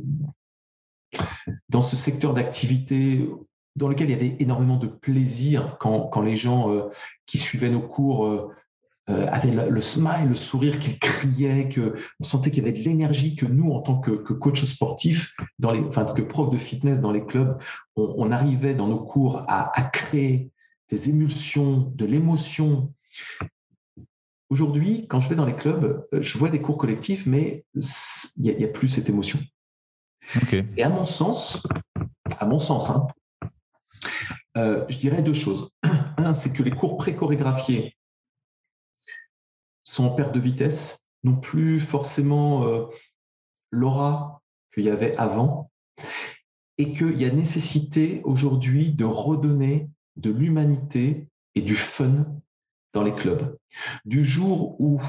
[1.68, 3.30] dans ce secteur d'activité
[3.76, 6.88] dans lequel il y avait énormément de plaisir quand, les gens euh,
[7.26, 8.48] qui suivaient nos cours euh,
[9.08, 13.36] avaient le, smile, le sourire, qu'ils criaient, que on sentait qu'il y avait de l'énergie,
[13.36, 17.12] que nous, en tant que, coach sportif, dans les, enfin que prof de fitness dans
[17.12, 17.56] les clubs,
[17.96, 20.50] on, arrivait dans nos cours à créer
[20.90, 22.92] des émulsions, de l'émotion.
[24.50, 27.64] Aujourd'hui, quand je vais dans les clubs, euh, je vois des cours collectifs, mais
[28.36, 29.38] il n'y a, plus cette émotion.
[30.76, 31.62] Et à mon sens,
[32.38, 33.06] à mon sens, hein,
[34.56, 35.70] euh, je dirais deux choses.
[36.16, 37.96] Un, c'est que les cours pré-chorégraphiés
[39.84, 42.86] sont en perte de vitesse, n'ont plus forcément euh,
[43.70, 44.42] l'aura
[44.74, 45.70] qu'il y avait avant,
[46.76, 52.39] et qu'il y a nécessité aujourd'hui de redonner de l'humanité et du fun
[52.92, 53.56] dans les clubs.
[54.04, 55.00] Du jour où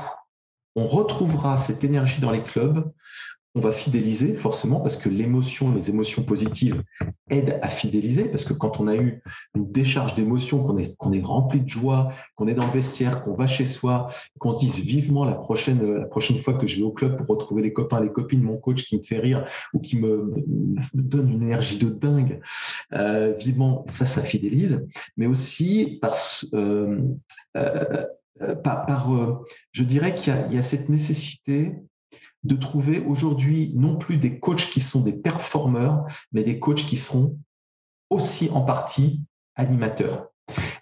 [0.76, 2.92] on retrouvera cette énergie dans les clubs,
[3.54, 6.84] on va fidéliser forcément parce que l'émotion, les émotions positives
[7.30, 9.22] aident à fidéliser parce que quand on a eu
[9.56, 13.34] une décharge d'émotions, qu'on est, est rempli de joie, qu'on est dans le vestiaire, qu'on
[13.34, 14.08] va chez soi,
[14.40, 17.28] qu'on se dise vivement la prochaine, la prochaine fois que je vais au club pour
[17.28, 20.34] retrouver les copains, les copines, mon coach qui me fait rire ou qui me,
[20.94, 22.40] donne une énergie de dingue,
[22.94, 24.88] euh, vivement, ça, ça fidélise,
[25.18, 27.02] mais aussi parce, euh,
[27.58, 28.06] euh,
[28.64, 31.76] par, par je dirais qu'il y, y a cette nécessité
[32.44, 36.96] de trouver aujourd'hui non plus des coachs qui sont des performeurs, mais des coachs qui
[36.96, 37.38] seront
[38.10, 39.22] aussi en partie
[39.56, 40.28] animateurs.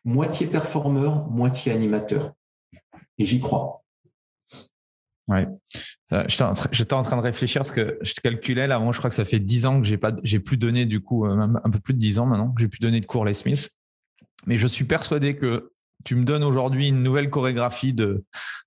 [0.05, 2.34] Moitié performeur, moitié animateur.
[3.18, 3.84] Et j'y crois.
[5.28, 5.47] Ouais.
[6.12, 9.16] Euh, j'étais en, train de réfléchir parce que je calculais là, moi je crois que
[9.16, 11.80] ça fait dix ans que j'ai pas, j'ai plus donné du coup, euh, un peu
[11.80, 13.70] plus de dix ans maintenant que j'ai plus donné de cours Les Smiths.
[14.47, 15.72] Mais je suis persuadé que
[16.06, 18.24] tu me donnes aujourd'hui une nouvelle chorégraphie de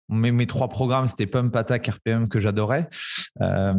[0.09, 2.89] mes, trois programmes, c'était Pump, Attack, RPM que j'adorais.
[3.41, 3.75] Euh,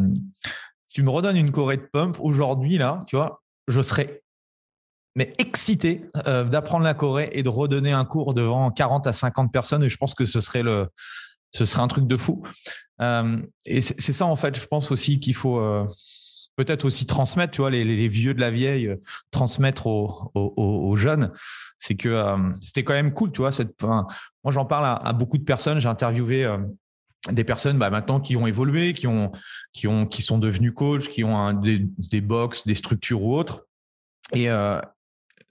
[0.92, 4.22] tu me redonnes une choré de Pump aujourd'hui, là, tu vois, je serais
[5.16, 9.54] mais excité euh, d'apprendre la Corée et de redonner un cours devant 40 à 50
[9.54, 9.84] personnes.
[9.84, 10.90] Et je pense que ce serait le,
[11.52, 12.42] ce serait un truc de fou.
[13.00, 15.60] Euh, et c'est ça en fait, je pense aussi qu'il faut
[16.56, 18.96] peut-être aussi transmettre, tu vois, les, vieux de la vieille,
[19.32, 21.32] transmettre aux jeunes
[21.84, 23.52] c'est que euh, c'était quand même cool, tu vois.
[23.82, 25.80] Moi, j'en parle à, beaucoup de personnes.
[25.80, 26.58] J'ai interviewé euh,
[27.30, 29.34] des personnes bah, maintenant qui ont évolué, qui ont,
[29.74, 33.66] qui ont, qui sont devenus coachs, qui ont des, des box, des structures ou autres.
[34.32, 34.80] Et euh,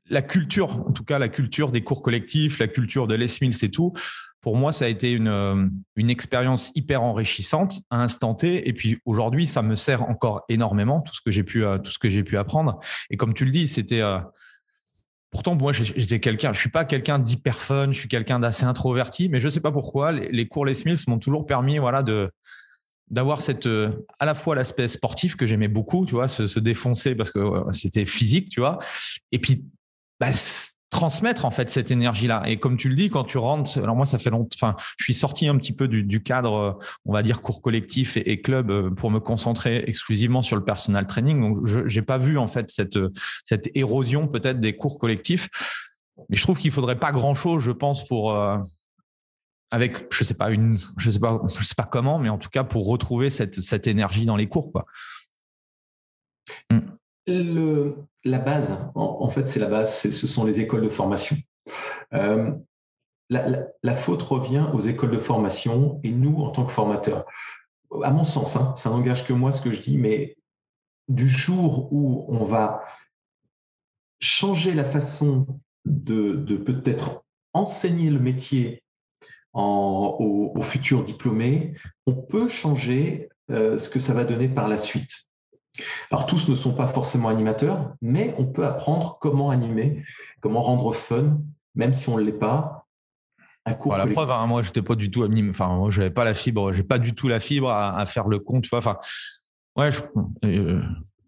[0.09, 3.63] la culture, en tout cas la culture des cours collectifs, la culture de Les Mills
[3.63, 3.93] et tout,
[4.43, 8.68] pour moi, ça a été une, une expérience hyper enrichissante à instant T.
[8.68, 11.99] Et puis aujourd'hui, ça me sert encore énormément tout ce que j'ai pu, tout ce
[11.99, 12.78] que j'ai pu apprendre.
[13.09, 14.03] Et comme tu le dis, c'était
[15.32, 19.30] Pourtant, moi, j'étais quelqu'un, je suis pas quelqu'un d'hyper fun, je suis quelqu'un d'assez introverti,
[19.30, 22.30] mais je sais pas pourquoi, les, cours Les Smiths m'ont toujours permis, voilà, de
[23.09, 26.61] d'avoir cette euh, à la fois l'aspect sportif que j'aimais beaucoup, tu vois, se, se
[26.61, 27.40] défoncer parce que
[27.70, 28.78] c'était physique, tu vois,
[29.32, 29.64] et puis
[30.20, 30.32] bah,
[30.93, 33.97] transmettre en fait cette énergie là et comme tu le dis quand tu rentres alors
[33.97, 36.72] moi ça fait longtemps enfin je suis sorti un petit peu du, cadre euh,
[37.07, 41.07] on va dire cours collectif et, club euh, pour me concentrer exclusivement sur le personal
[41.07, 41.40] training.
[41.40, 42.99] Donc je j'ai pas vu en fait cette
[43.47, 45.49] cette érosion peut-être des cours collectifs.
[46.28, 48.59] Mais je trouve qu'il faudrait pas grand chose je pense pour euh,
[49.70, 52.51] avec je sais pas une je sais pas je sais pas comment mais en tout
[52.51, 54.84] cas pour retrouver cette cette énergie dans les cours quoi.
[56.70, 56.80] Mm.
[57.27, 61.37] La base, en, fait, c'est la base, ce sont les écoles de formation.
[62.12, 62.53] Euh,
[63.31, 67.25] la, faute revient aux écoles de formation et nous, en tant que formateurs.
[68.03, 70.37] À mon sens, hein, ça n'engage que moi ce que je dis, mais
[71.09, 72.83] du jour où on va
[74.20, 75.47] changer la façon
[75.85, 78.83] de, peut-être enseigner le métier
[79.53, 81.75] aux, futurs diplômés,
[82.07, 85.29] on peut changer euh, ce que ça va donner par la suite.
[86.11, 90.05] Alors tous ne sont pas forcément animateurs, mais on peut apprendre comment animer,
[90.41, 91.39] comment rendre fun,
[91.75, 92.87] même si on ne l'est pas.
[93.64, 95.51] Un cours la preuve, hein, moi, j'étais pas du tout animé.
[95.51, 96.73] Enfin, moi, j'avais pas la fibre.
[96.73, 98.64] J'ai pas du tout la fibre à, faire le compte.
[98.64, 98.81] Tu vois.
[98.81, 98.99] Enfin,
[99.77, 99.91] ouais,
[100.45, 100.83] euh,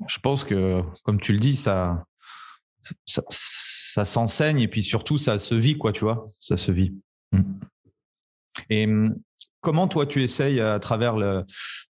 [0.09, 2.05] je, pense que, comme tu le dis, ça,
[3.05, 5.93] ça, s'enseigne et puis surtout, ça se vit, quoi.
[5.93, 6.97] Tu vois, ça se vit.
[7.31, 7.43] Mm.
[8.71, 9.17] Et mm,
[9.61, 11.15] comment toi, tu essayes à travers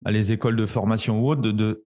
[0.08, 1.86] les écoles de formation ou autres de de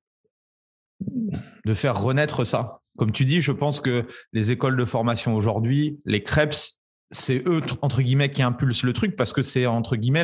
[1.74, 2.80] faire renaître ça.
[2.98, 6.80] Comme tu dis, je pense que les écoles de formation aujourd'hui, les CREPS,
[7.12, 10.24] c'est eux entre guillemets qui impulsent le truc parce que c'est entre guillemets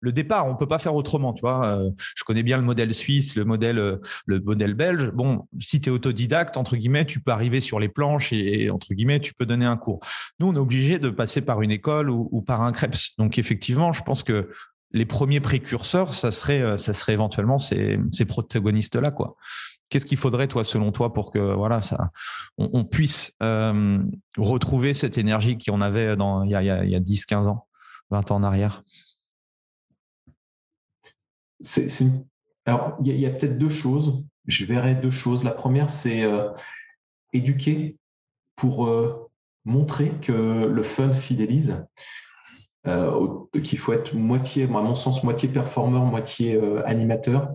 [0.00, 0.46] le départ.
[0.46, 1.44] On peut pas faire autrement, tu.
[1.46, 5.10] Euh, je connais bien le modèle suisse, le modèle le modèle belge.
[5.12, 8.94] Bon, si tu es autodidacte entre guillemets, tu peux arriver sur les planches et, entre
[8.94, 10.00] guillemets tu peux donner un cours.
[10.40, 13.16] Nous, on est obligé de passer par une école ou, ou par un CREPS.
[13.18, 14.50] Donc effectivement, je pense que
[14.92, 19.36] les premiers précurseurs, ça serait euh, ça serait éventuellement ces, ces protagonistes là, quoi.
[19.88, 22.10] Qu'est-ce qu'il faudrait, toi, selon toi, pour que voilà, ça,
[22.58, 23.98] on, puisse euh,
[24.36, 27.66] retrouver cette énergie qu'on avait dans, il, y a, il y a 10, 15 ans,
[28.10, 28.84] 20 ans en arrière?
[32.66, 34.24] Alors, il y a, peut-être deux choses.
[34.46, 35.42] Je verrais deux choses.
[35.42, 36.50] La première, c'est euh,
[37.32, 37.96] éduquer
[38.56, 39.30] pour euh,
[39.64, 41.86] montrer que le fun fidélise.
[42.88, 47.50] Euh, qu'il faut être moitié, à mon sens, moitié performeur, moitié euh, animateur,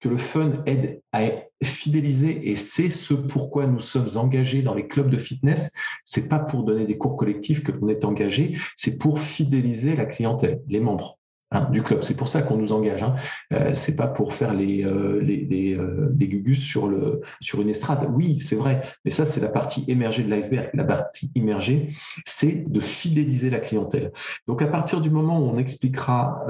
[0.00, 1.22] que le fun aide à
[1.62, 5.72] fidéliser et c'est ce pourquoi nous sommes engagés dans les clubs de fitness.
[6.04, 10.06] C'est pas pour donner des cours collectifs que l'on est engagé, c'est pour fidéliser la
[10.06, 11.19] clientèle, les membres.
[11.52, 12.04] Hein, du club.
[12.04, 13.02] C'est pour ça qu'on nous engage.
[13.02, 13.16] Hein.
[13.52, 17.68] Euh, c'est pas pour faire les euh, les, les, euh, gugus sur le sur une
[17.68, 18.08] estrade.
[18.12, 20.70] Oui, c'est vrai, mais ça c'est la partie émergée de l'iceberg.
[20.74, 21.92] La partie immergée,
[22.24, 24.12] c'est de fidéliser la clientèle.
[24.46, 26.46] Donc à partir du moment où on expliquera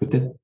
[0.00, 0.34] peut-être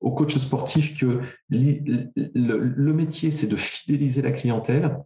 [0.00, 4.96] aux coachs sportifs que le, métier, c'est de fidéliser la clientèle,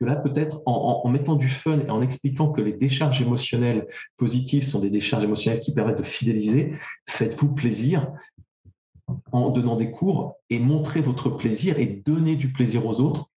[0.00, 4.64] que là, peut-être en, mettant du fun et en expliquant que les décharges émotionnelles positives
[4.64, 6.72] sont des décharges émotionnelles qui permettent de fidéliser,
[7.06, 8.10] faites-vous plaisir
[9.32, 13.30] en donnant des cours et montrez votre plaisir et donnez du plaisir aux autres.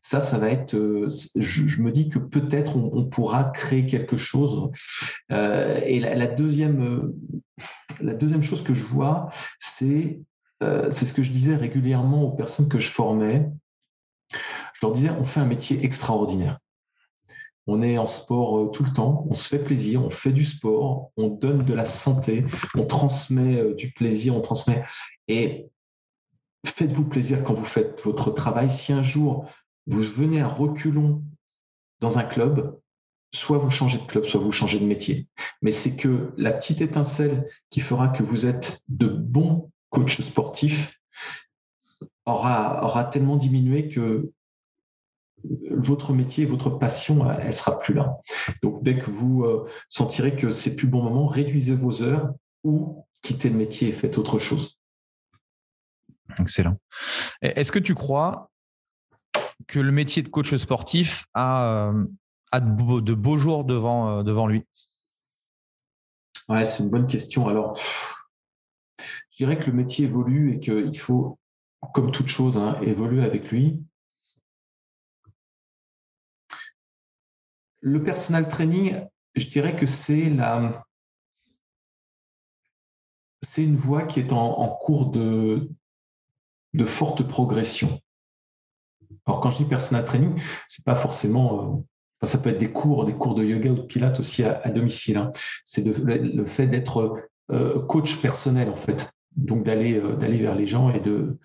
[0.00, 0.74] Ça, ça va être.
[0.74, 4.70] Euh, je, me dis que peut-être on, pourra créer quelque chose.
[5.32, 7.16] Euh, et la, deuxième, euh,
[8.00, 9.28] la deuxième chose que je vois,
[9.58, 10.20] c'est
[10.90, 13.48] c'est ce que je disais régulièrement aux personnes que je formais.
[14.78, 16.60] Je leur disais, on fait un métier extraordinaire.
[17.66, 21.10] On est en sport tout le temps, on se fait plaisir, on fait du sport,
[21.16, 24.84] on donne de la santé, on transmet du plaisir, on transmet.
[25.26, 25.68] Et
[26.64, 28.70] faites-vous plaisir quand vous faites votre travail.
[28.70, 29.50] Si un jour
[29.86, 31.24] vous venez à reculons
[32.00, 32.78] dans un club,
[33.34, 35.26] soit vous changez de club, soit vous changez de métier.
[35.60, 40.94] Mais c'est que la petite étincelle qui fera que vous êtes de bons coachs sportifs
[42.26, 44.32] aura, aura tellement diminué que
[45.70, 48.16] votre métier, votre passion, elle sera plus là.
[48.62, 52.32] Donc dès que vous euh, sentirez que c'est plus bon moment, réduisez vos heures
[52.64, 54.78] ou quittez le métier et faites autre chose.
[56.38, 56.76] Excellent.
[57.40, 58.50] Est-ce que tu crois
[59.66, 62.04] que le métier de coach sportif a, euh,
[62.60, 64.64] de, beaux, jours devant, euh, devant lui?
[66.48, 67.48] Ouais, c'est une bonne question.
[67.48, 67.78] Alors,
[69.30, 71.38] je dirais que le métier évolue et qu'il faut,
[71.92, 73.82] comme toute chose, hein, évoluer avec lui.
[77.80, 79.04] Le personal training,
[79.34, 80.84] je dirais que c'est la,
[83.42, 85.70] c'est une voie qui est en cours de,
[86.74, 88.00] de forte progression.
[89.26, 91.84] Alors quand je dis personal training, c'est pas forcément,
[92.22, 94.68] euh, ça peut être des cours, des cours de yoga ou de pilates aussi à,
[94.70, 95.16] domicile.
[95.16, 95.32] Hein.
[95.64, 100.66] C'est le, fait d'être euh, coach personnel en fait, donc d'aller euh, d'aller vers les
[100.66, 101.38] gens et de,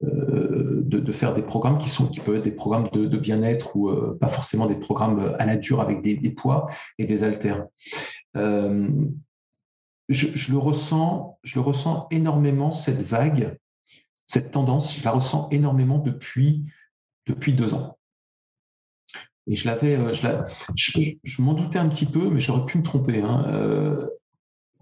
[0.00, 3.90] de, faire des programmes qui sont qui peuvent être des programmes de, bien-être ou
[4.20, 6.68] pas forcément des programmes à la dure avec des, poids
[6.98, 7.66] et des haltères.
[8.34, 13.58] Je, le ressens, je le ressens énormément cette vague
[14.28, 16.66] cette tendance, je la ressens énormément depuis,
[17.26, 17.98] depuis deux ans.
[19.46, 23.22] Et je l'avais, euh, je, m'en doutais un petit peu, mais j'aurais pu me tromper.
[23.22, 23.46] Hein.
[23.48, 24.06] Euh,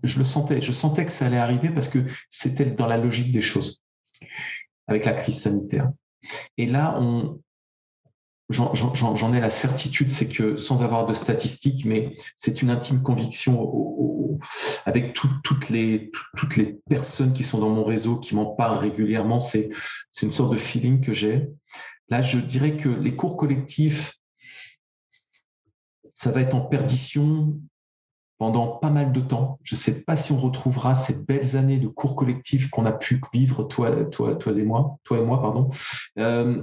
[0.02, 3.30] je le sentais, je sentais que ça allait arriver parce que c'était dans la logique
[3.30, 3.82] des choses
[4.86, 5.90] avec la crise sanitaire.
[6.58, 7.40] Et là, on,
[8.50, 14.38] j'en ai la certitude, c'est que sans avoir de statistiques, mais c'est une intime conviction
[14.84, 19.40] avec toutes, les, toutes les personnes qui sont dans mon réseau, qui m'en parlent régulièrement,
[19.40, 19.70] c'est
[20.22, 21.48] une sorte de feeling que j'ai.
[22.08, 24.14] Là, je dirais que les cours collectifs,
[26.12, 27.60] ça va être en perdition
[28.38, 29.58] pendant pas mal de temps.
[29.62, 32.92] Je ne sais pas si on retrouvera ces belles années de cours collectifs qu'on a
[32.92, 35.68] pu vivre, toi, toi, toi et moi, toi et moi, pardon.
[36.18, 36.62] Euh,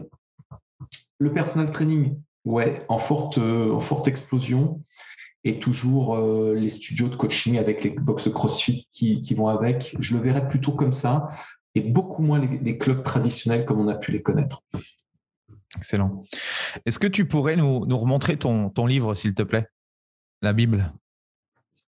[1.20, 4.82] le personal training, ouais, en forte, en forte explosion.
[5.46, 9.94] Et toujours euh, les studios de coaching avec les box CrossFit qui, vont avec.
[10.00, 11.28] Je le verrais plutôt comme ça
[11.76, 14.64] et beaucoup moins les, clubs traditionnels comme on a pu les connaître.
[15.76, 16.24] Excellent.
[16.86, 19.68] Est-ce que tu pourrais nous, nous remontrer ton, ton livre, s'il te plaît?
[20.42, 20.94] La Bible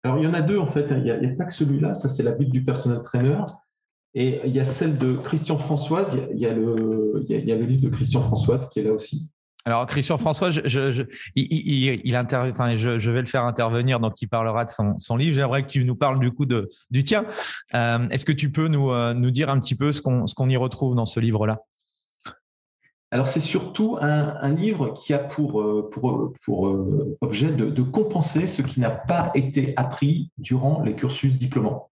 [0.06, 0.92] Alors, il y en a deux, en fait.
[0.92, 1.96] Il n'y a, pas que celui-là.
[1.96, 3.40] Ça, c'est la Bible du personal trainer.
[4.14, 7.56] Et il y a celle de Christian Françoise, il y a, le, il y a,
[7.56, 9.32] le livre de Christian Françoise qui est là aussi.
[9.66, 11.04] Alors, Christian François, je, je,
[11.36, 15.18] il, il, enfin, je, je, vais le faire intervenir, donc il parlera de son, son
[15.18, 15.36] livre.
[15.36, 17.26] J'aimerais que tu nous parles du coup de, du tien.
[17.74, 20.50] Euh, Est-ce que tu peux nous, euh, nous dire un petit peu ce qu'on qu'on
[20.50, 21.62] y retrouve dans ce livre-là?
[23.16, 28.46] Alors c'est surtout un, livre qui a pour, euh, pour, pour euh, objet de, compenser
[28.46, 31.90] ce qui n'a pas été appris durant les cursus diplômants.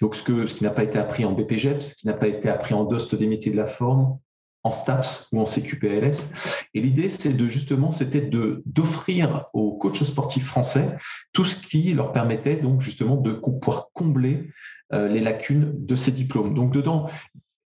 [0.00, 2.26] Donc, ce, que, ce qui n'a pas été appris en BPGEP, ce qui n'a pas
[2.26, 4.18] été appris en DOST des métiers de la forme,
[4.64, 6.32] en STAPS ou en CQPLS.
[6.74, 10.96] Et l'idée, c'est de justement, c'était de d'offrir aux coachs sportifs français
[11.32, 14.50] tout ce qui leur permettait donc justement de pouvoir combler
[14.92, 16.52] euh, les lacunes de ces diplômes.
[16.52, 17.06] Donc dedans,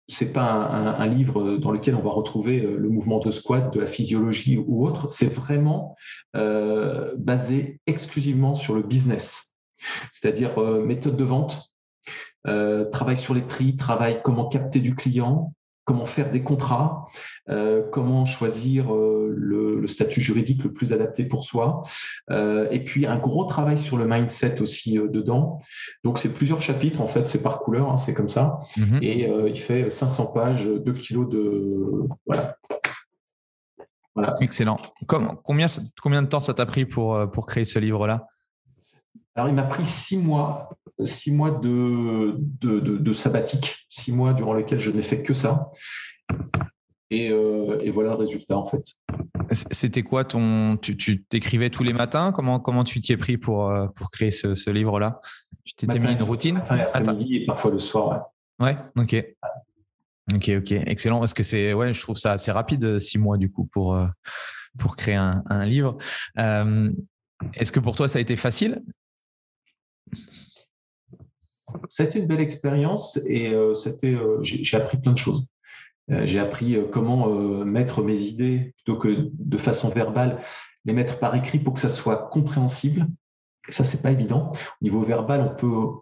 [0.08, 3.78] c'est pas un, livre dans lequel on va retrouver euh, le mouvement de squat, de
[3.78, 5.10] la physiologie ou autre.
[5.10, 5.96] C'est vraiment
[6.34, 9.58] euh, basé exclusivement sur le business,
[10.10, 11.72] c'est-à-dire méthode de vente,
[12.46, 15.52] euh, travail sur les prix, travail comment capter du client,
[15.88, 17.06] comment faire des contrats,
[17.48, 21.80] euh, comment choisir euh, le, statut juridique le plus adapté pour soi,
[22.30, 25.60] et puis un gros travail sur le mindset aussi dedans.
[26.04, 28.98] Donc c'est plusieurs chapitres en fait, c'est par couleur, hein, c'est comme ça, mhm.
[29.02, 32.58] et il fait 500 pages, 2 kilos de voilà.
[34.40, 34.76] Excellent.
[35.06, 35.68] combien,
[36.02, 38.26] combien de temps ça t'a pris pour, pour créer ce livre-là?
[39.38, 40.68] Alors, il m'a pris six mois,
[41.04, 45.70] six mois de, de, sabbatique, six mois durant lesquels je n'ai fait que ça.
[47.12, 48.82] Et, voilà le résultat, en fait.
[49.52, 50.76] C'était quoi ton.
[50.76, 52.32] Tu t'écrivais tous les matins?
[52.32, 55.20] Comment, comment tu t'y es pris pour, pour créer ce, livre-là?
[55.62, 56.60] Tu t'étais mis une routine?
[56.68, 58.66] Après-midi et parfois le soir, ouais.
[58.66, 59.24] Ouais, ok.
[60.34, 61.20] Ok, ok, excellent.
[61.20, 64.08] Parce que c'est, ouais, je trouve ça assez rapide, six mois du coup pour euh,
[64.80, 65.96] pour créer un, livre.
[66.40, 66.90] Euh,
[67.54, 68.82] est-ce que pour toi ça a été facile?
[71.98, 75.46] Été une belle expérience et euh, c'était, j'ai appris plein de choses.
[76.08, 77.28] j'ai appris comment
[77.64, 80.40] mettre mes idées plutôt que de façon verbale,
[80.84, 83.06] les mettre par écrit pour que ça soit compréhensible.
[83.68, 84.52] Et ça, c'est pas évident.
[84.52, 86.00] Au niveau verbal, on peut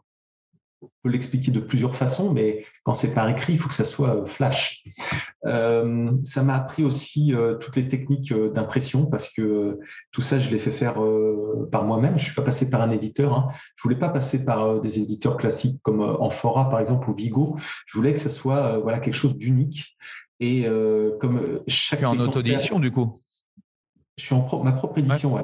[1.02, 4.16] peut l'expliquer de plusieurs façons, mais quand c'est par écrit, il faut que ça soit
[4.16, 4.84] euh, flash.
[5.44, 9.78] Euh, ça m'a appris aussi euh, toutes les techniques d'impression parce que
[10.12, 10.96] tout ça, je l'ai fait faire
[11.70, 12.18] par moi-même.
[12.18, 13.34] Je suis pas passé par un éditeur.
[13.34, 13.48] Hein.
[13.76, 17.56] Je voulais pas passer par des éditeurs classiques comme Amphora par exemple ou Vigo.
[17.86, 19.96] Je voulais que ça soit voilà quelque chose d'unique.
[20.40, 20.66] Et
[21.20, 22.00] comme chaque.
[22.00, 23.20] Tu es en auto-édition du coup?
[24.18, 25.42] Je suis en ma propre édition, ouais.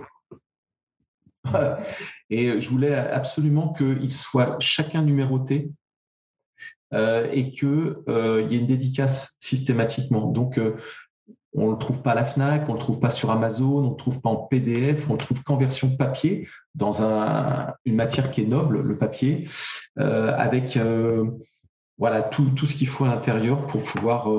[2.33, 5.71] Et je voulais absolument qu'ils soient chacun numéroté
[6.95, 10.29] euh, et qu'il euh, y ait une dédicace systématiquement.
[10.29, 10.77] Donc, euh,
[11.53, 13.81] on ne le trouve pas à la FNAC, on ne le trouve pas sur Amazon,
[13.81, 17.03] on ne le trouve pas en PDF, on ne le trouve qu'en version papier, dans
[17.85, 19.47] une matière qui est noble, le papier,
[19.97, 20.79] avec
[21.99, 24.31] voilà, tout, tout ce qu'il faut à l'intérieur pour pouvoir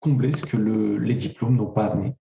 [0.00, 2.14] combler ce que les diplômes n'ont pas amené.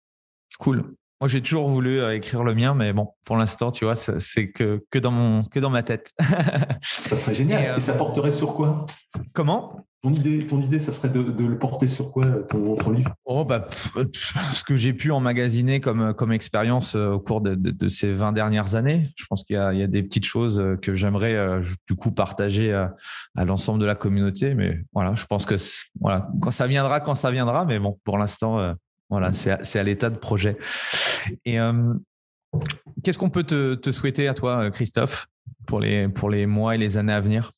[0.58, 0.97] Cool.
[1.20, 4.52] Moi, j'ai toujours voulu euh, écrire le mien, mais bon, pour l'instant, tu vois, c'est
[4.52, 6.12] que, que, dans mon, que dans ma tête.
[6.82, 7.76] ça serait génial.
[7.76, 8.86] Et, ça euh, porterait sur quoi?
[9.32, 9.74] Comment?
[10.04, 13.12] Ton idée, ton idée, ça serait de, le porter sur quoi, ton, ton livre?
[13.24, 17.88] Oh, bah, ce que j'ai pu emmagasiner comme, comme expérience euh, au cours de, de,
[17.88, 19.02] ces 20 dernières années.
[19.16, 22.94] Je pense qu'il y, y, a des petites choses que j'aimerais du coup partager à,
[23.36, 24.54] à l'ensemble de la communauté.
[24.54, 25.56] Mais voilà, je pense que
[26.00, 27.64] voilà, quand ça viendra, quand ça viendra.
[27.64, 28.76] Mais bon, pour l'instant,
[29.10, 30.58] voilà, c'est à, l'état de projet.
[31.44, 31.94] Et euh,
[33.02, 35.26] qu'est-ce qu'on peut te, souhaiter à toi, Christophe,
[35.66, 37.52] pour les, mois et les années à venir?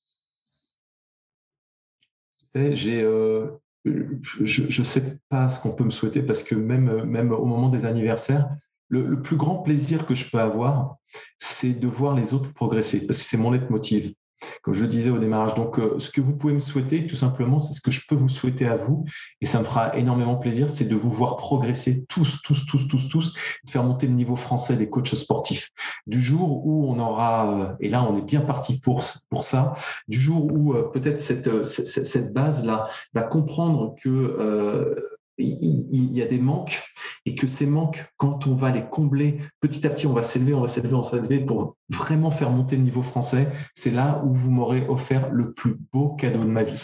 [2.55, 3.47] J'ai, euh,
[3.85, 7.69] je ne sais pas ce qu'on peut me souhaiter parce que même, même au moment
[7.69, 8.49] des anniversaires,
[8.89, 10.97] le, plus grand plaisir que je peux avoir,
[11.39, 14.13] c'est de voir les autres progresser parce que c'est mon leitmotiv
[14.63, 15.55] comme je le disais au démarrage.
[15.55, 18.15] Donc, euh, ce que vous pouvez me souhaiter, tout simplement, c'est ce que je peux
[18.15, 19.05] vous souhaiter à vous.
[19.41, 23.09] Et ça me fera énormément plaisir, c'est de vous voir progresser tous, tous, tous, tous,
[23.09, 23.35] tous,
[23.65, 25.71] de faire monter le niveau français des coachs sportifs.
[26.07, 29.75] Du jour où on aura, euh, et là, on est bien parti pour, pour ça,
[30.09, 34.97] du jour où euh, peut-être cette, cette, cette base-là va comprendre que
[35.45, 36.83] il y a des manques
[37.27, 40.55] et que ces manques, quand on va les combler, petit à petit, on va s'élever,
[40.55, 43.53] on va s'élever, on va s'élever pour vraiment faire monter le niveau français.
[43.75, 46.83] C'est là où vous m'aurez offert le plus beau cadeau de ma vie.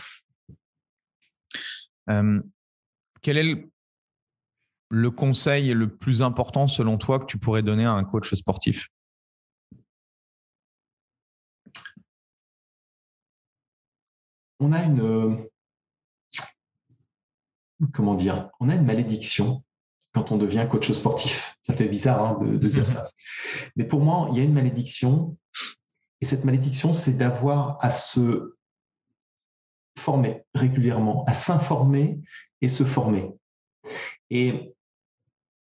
[2.08, 2.40] Euh,
[3.22, 3.68] quel est
[4.90, 8.88] le, conseil le plus important selon toi que tu pourrais donner à un coach sportif?
[14.58, 15.46] On a une,
[17.92, 19.62] comment dire, on a une malédiction
[20.12, 21.58] quand on devient coach sportif.
[21.62, 22.84] Ça fait bizarre hein, de, dire mhm.
[22.84, 23.10] ça.
[23.76, 25.36] Mais pour moi, il y a une malédiction.
[26.20, 28.54] Et cette malédiction, c'est d'avoir à se
[29.98, 32.20] former régulièrement, à s'informer
[32.62, 33.30] et se former.
[34.30, 34.74] Et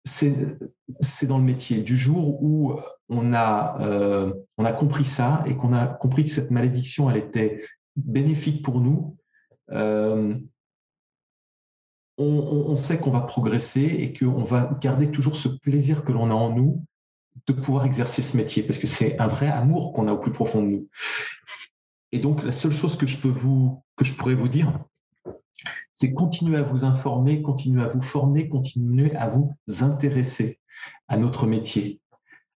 [0.04, 1.82] c'est dans le métier.
[1.82, 2.78] Du jour où
[3.08, 7.16] on a, euh, on a compris ça et qu'on a compris que cette malédiction, elle
[7.16, 7.64] était
[7.96, 9.16] bénéfique pour nous,
[9.72, 10.38] euh,
[12.18, 16.34] on, sait qu'on va progresser et qu'on va garder toujours ce plaisir que l'on a
[16.34, 16.84] en nous
[17.46, 20.32] de pouvoir exercer ce métier, parce que c'est un vrai amour qu'on a au plus
[20.32, 20.88] profond de nous.
[22.12, 24.78] Et donc, la seule chose que je, peux vous, que je pourrais vous dire,
[25.92, 30.58] c'est continuer à vous informer, continuer à vous former, continuer à vous intéresser
[31.08, 32.00] à notre métier.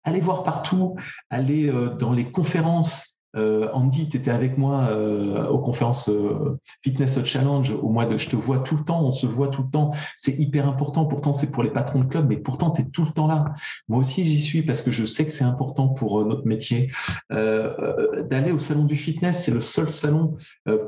[0.03, 0.95] Allez voir partout,
[1.30, 6.59] allez euh, dans les conférences euh, Andy, tu étais avec moi euh, aux conférences euh,
[6.84, 9.63] Fitness Challenge au mois de je te vois tout le temps, on se voit tout
[9.63, 9.91] le temps.
[10.15, 11.05] C'est hyper important.
[11.05, 13.53] Pourtant, c'est pour les patrons de club, mais pourtant, tu es tout le temps là.
[13.88, 16.91] Moi aussi, j'y suis parce que je sais que c'est important pour notre métier.
[17.30, 20.36] D'aller au salon du fitness, c'est le seul salon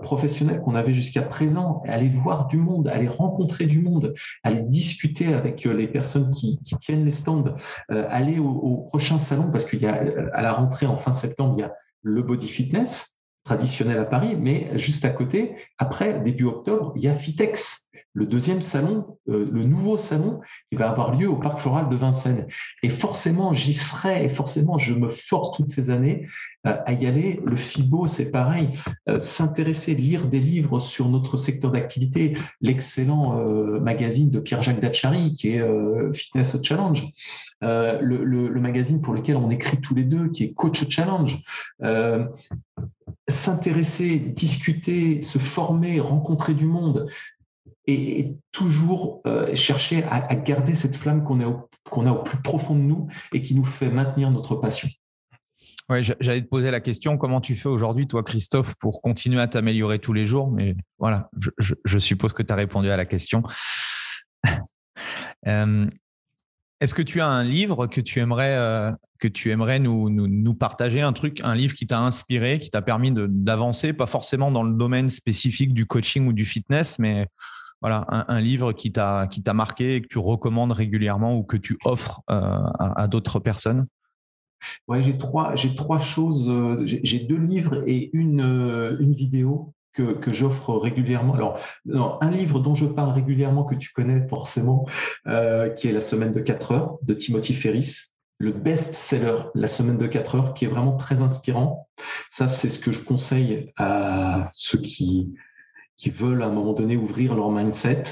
[0.02, 1.82] professionnel qu'on avait jusqu'à présent.
[1.88, 4.14] Aller voir du monde, aller rencontrer du monde,
[4.44, 7.56] aller discuter avec les personnes qui, tiennent les stands,
[7.90, 10.02] aller au, au, prochain salon parce qu'il y a
[10.34, 11.74] à la rentrée en fin septembre, il y a
[12.04, 17.08] le body fitness traditionnel à Paris, mais juste à côté, après, début octobre, il y
[17.08, 17.91] a Fitex.
[18.14, 21.96] Le deuxième salon, euh, le nouveau salon qui va avoir lieu au Parc Floral de
[21.96, 22.46] Vincennes.
[22.84, 26.26] Et forcément, j'y serai et forcément, je me force toutes ces années
[26.68, 27.40] euh, à y aller.
[27.46, 28.70] Le FIBO, c'est pareil.
[29.08, 32.34] Euh, s'intéresser, lire des livres sur notre secteur d'activité.
[32.60, 33.12] L'excellent
[33.80, 37.08] magazine de Pierre-Jacques Dachary qui est Fitness Challenge.
[37.62, 41.42] Le, le, magazine pour lequel on écrit tous les deux qui est Coach Challenge
[43.28, 47.08] s'intéresser, discuter, se former, rencontrer du monde
[47.94, 52.82] et, toujours euh, chercher à, garder cette flamme qu'on a, a au plus profond de
[52.82, 54.90] nous et qui nous fait maintenir notre passion.
[55.90, 59.48] Ouais, j'allais te poser la question, comment tu fais aujourd'hui, toi, Christophe, pour continuer à
[59.48, 60.50] t'améliorer tous les jours?
[60.50, 63.44] Mais voilà, je, suppose que tu as répondu à la question.
[65.48, 65.88] Euh,
[66.82, 70.54] est-ce que tu as un livre que tu aimerais, euh, que tu aimerais nous, nous,
[70.54, 74.62] partager, un truc, un livre qui t'a inspiré, qui t'a permis d'avancer, pas forcément dans
[74.62, 77.26] le domaine spécifique du coaching ou du fitness, mais
[77.82, 82.22] voilà, un, livre qui t'a marqué et que tu recommandes régulièrement ou que tu offres
[82.30, 82.42] euh,
[82.80, 83.88] à, d'autres personnes?
[84.88, 86.48] Ouais, j'ai trois, trois choses.
[86.48, 88.42] Euh, j'ai deux livres et une,
[89.00, 91.34] une vidéo que, que j'offre régulièrement.
[91.34, 91.60] Alors,
[92.22, 94.88] un livre dont je parle régulièrement, que tu connais forcément,
[95.28, 99.98] euh, qui est La semaine de 4 heures de Timothy Ferris, le best-seller La semaine
[99.98, 101.88] de 4 heures, qui est vraiment très inspirant.
[102.30, 105.34] Ça, c'est ce que je conseille à ceux qui,
[106.02, 108.04] qui veulent à un moment donné ouvrir leur mindset.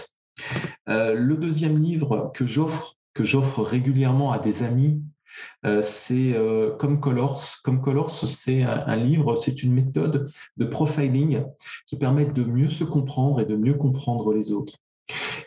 [0.87, 5.01] Euh, le deuxième livre que j'offre, que j'offre régulièrement à des amis
[5.65, 7.39] euh, c'est euh, comme Colors.
[7.63, 11.43] Comme Colors, c'est un, livre, c'est une méthode de profiling
[11.87, 14.77] qui permet de mieux se comprendre et de mieux comprendre les autres.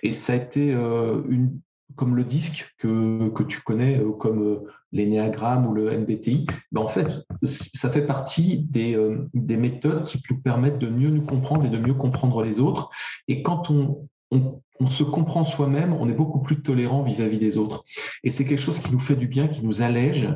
[0.03, 1.61] Et ça a été euh, une,
[1.97, 4.63] comme le disque que, tu connais, comme
[4.93, 7.07] l'énéagramme ou le MBTI, ben en fait,
[7.43, 8.97] ça fait partie des,
[9.35, 12.91] des méthodes qui nous permettent de mieux nous comprendre et de mieux comprendre les autres.
[13.29, 17.85] Et quand on, on, se comprend soi-même, on est beaucoup plus tolérant vis-à-vis des autres.
[18.25, 20.29] Et c'est quelque chose qui nous fait du bien, qui nous allège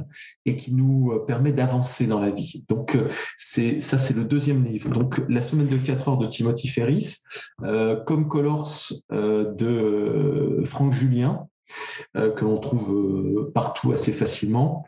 [0.44, 2.64] et qui nous euh, permet d'avancer dans la vie.
[2.68, 4.90] Donc, euh, ça, c'est le deuxième livre.
[4.90, 7.16] Donc, La semaine de 4 heures de Timothy Ferris,
[7.62, 11.48] euh, comme Colors de Franck Julien,
[12.14, 14.84] que l'on trouve partout assez facilement.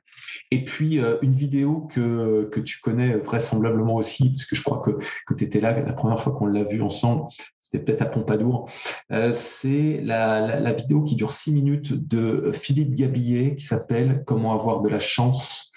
[0.51, 4.81] Et puis, euh, une vidéo que, que tu connais vraisemblablement aussi, parce que je crois
[4.81, 4.93] que,
[5.26, 7.26] que tu étais là la première fois qu'on l'a vu ensemble,
[7.61, 8.70] c'était peut-être à Pompadour.
[9.12, 14.55] Euh, c'est la, la, vidéo qui dure six minutes de Philippe Gabillet qui s'appelle Comment
[14.55, 15.72] avoir de la chance?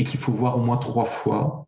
[0.00, 1.66] et qu'il faut voir au moins trois fois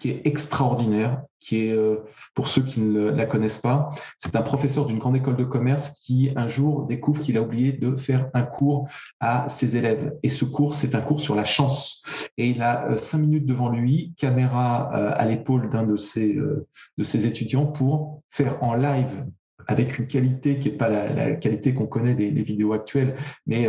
[0.00, 2.04] qui est extraordinaire, qui est, euh,
[2.34, 5.98] pour ceux qui ne la connaissent pas, c'est un professeur d'une grande école de commerce
[6.00, 8.88] qui un jour découvre qu'il a oublié de faire un cours
[9.20, 10.16] à ses élèves.
[10.22, 12.02] Et ce cours, c'est un cours sur la chance.
[12.36, 17.26] Et il a euh, cinq minutes devant lui, caméra euh, à l'épaule d'un de ses,
[17.26, 19.26] étudiants pour faire en live
[19.66, 23.14] avec une qualité qui n'est pas la, qualité qu'on connaît des, vidéos actuelles,
[23.46, 23.68] mais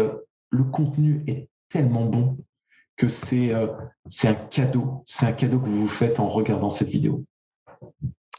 [0.50, 2.38] le contenu est tellement bon
[3.02, 3.66] que c'est euh,
[4.10, 5.04] c'est un cadeau.
[5.08, 7.26] C'est un cadeau que vous vous faites en regardant cette vidéo.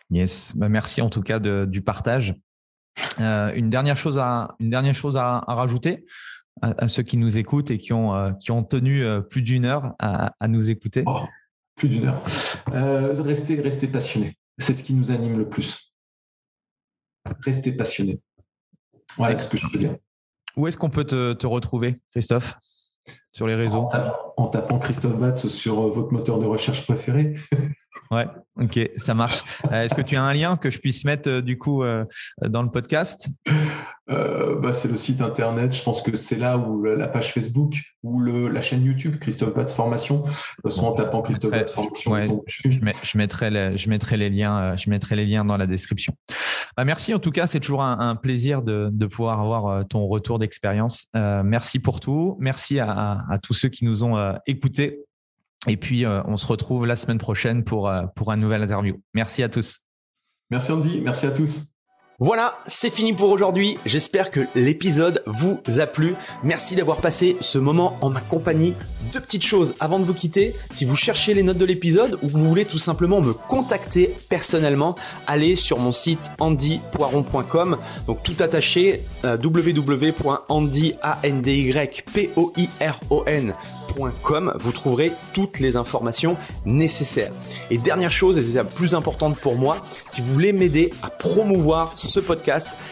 [0.09, 2.37] Yes, bah, merci en tout cas du partage.
[3.19, 6.05] Euh, une dernière chose à, une dernière chose à, rajouter
[6.61, 9.95] à, ceux qui nous écoutent et qui ont, euh, qui ont tenu plus d'une heure
[9.99, 11.03] à, nous écouter.
[11.07, 11.23] Oh,
[11.75, 12.23] plus d'une heure.
[13.25, 14.39] restez, restez passionné.
[14.59, 15.93] C'est ce qui nous anime le plus.
[17.41, 18.21] Restez passionné.
[19.17, 19.97] Voilà ce que je peux dire.
[20.57, 22.59] Où est-ce qu'on peut te, te retrouver, Christophe?
[23.33, 23.89] Sur les réseaux
[24.37, 27.35] En tapant Christophe Batz sur euh, votre moteur de recherche préféré.
[28.13, 28.27] Ouais,
[28.61, 29.43] ok, ça marche.
[29.73, 31.83] Euh, est-ce que tu as un lien que je puisse mettre euh, du coup
[32.43, 33.29] dans le podcast?
[34.07, 35.75] Bah, C'est le site internet.
[35.75, 39.55] Je pense que c'est là où la page Facebook ou le, la chaîne YouTube Christophe
[39.55, 40.19] Batz Formation.
[40.19, 40.35] De toute
[40.65, 42.45] façon, en tapant Christophe Batz Formation.
[42.47, 44.77] je, mettrai je mettrai les liens.
[44.77, 46.15] Je mettrai les liens dans la description.
[46.77, 50.39] Bah, merci en tout cas, c'est toujours un, plaisir de, pouvoir avoir euh, ton retour
[50.39, 51.07] d'expérience.
[51.17, 52.37] Euh, merci pour tout.
[52.41, 55.01] Merci à, tous ceux qui nous ont euh, écoutés.
[55.69, 59.01] Et puis, on se retrouve la semaine prochaine pour, pour un nouvel interview.
[59.15, 59.81] Merci à tous.
[60.51, 61.73] Merci Andy, merci à tous.
[62.25, 63.79] Voilà, c'est fini pour aujourd'hui.
[63.85, 66.15] J'espère que l'épisode vous a plu.
[66.45, 68.75] Merci d'avoir passé ce moment en ma compagnie.
[69.13, 70.55] Deux petites choses avant de vous quitter.
[70.73, 74.15] Si vous cherchez les notes de l'épisode ou que vous voulez tout simplement me contacter
[74.29, 74.95] personnellement,
[75.27, 77.79] allez sur mon site andypoiron.com.
[78.07, 79.37] Donc tout attaché euh,
[83.97, 87.33] vous trouverez toutes les informations nécessaires.
[87.71, 89.79] Et dernière chose, et c'est la plus importante pour moi,
[90.09, 92.69] si vous voulez m'aider à promouvoir ce podcast,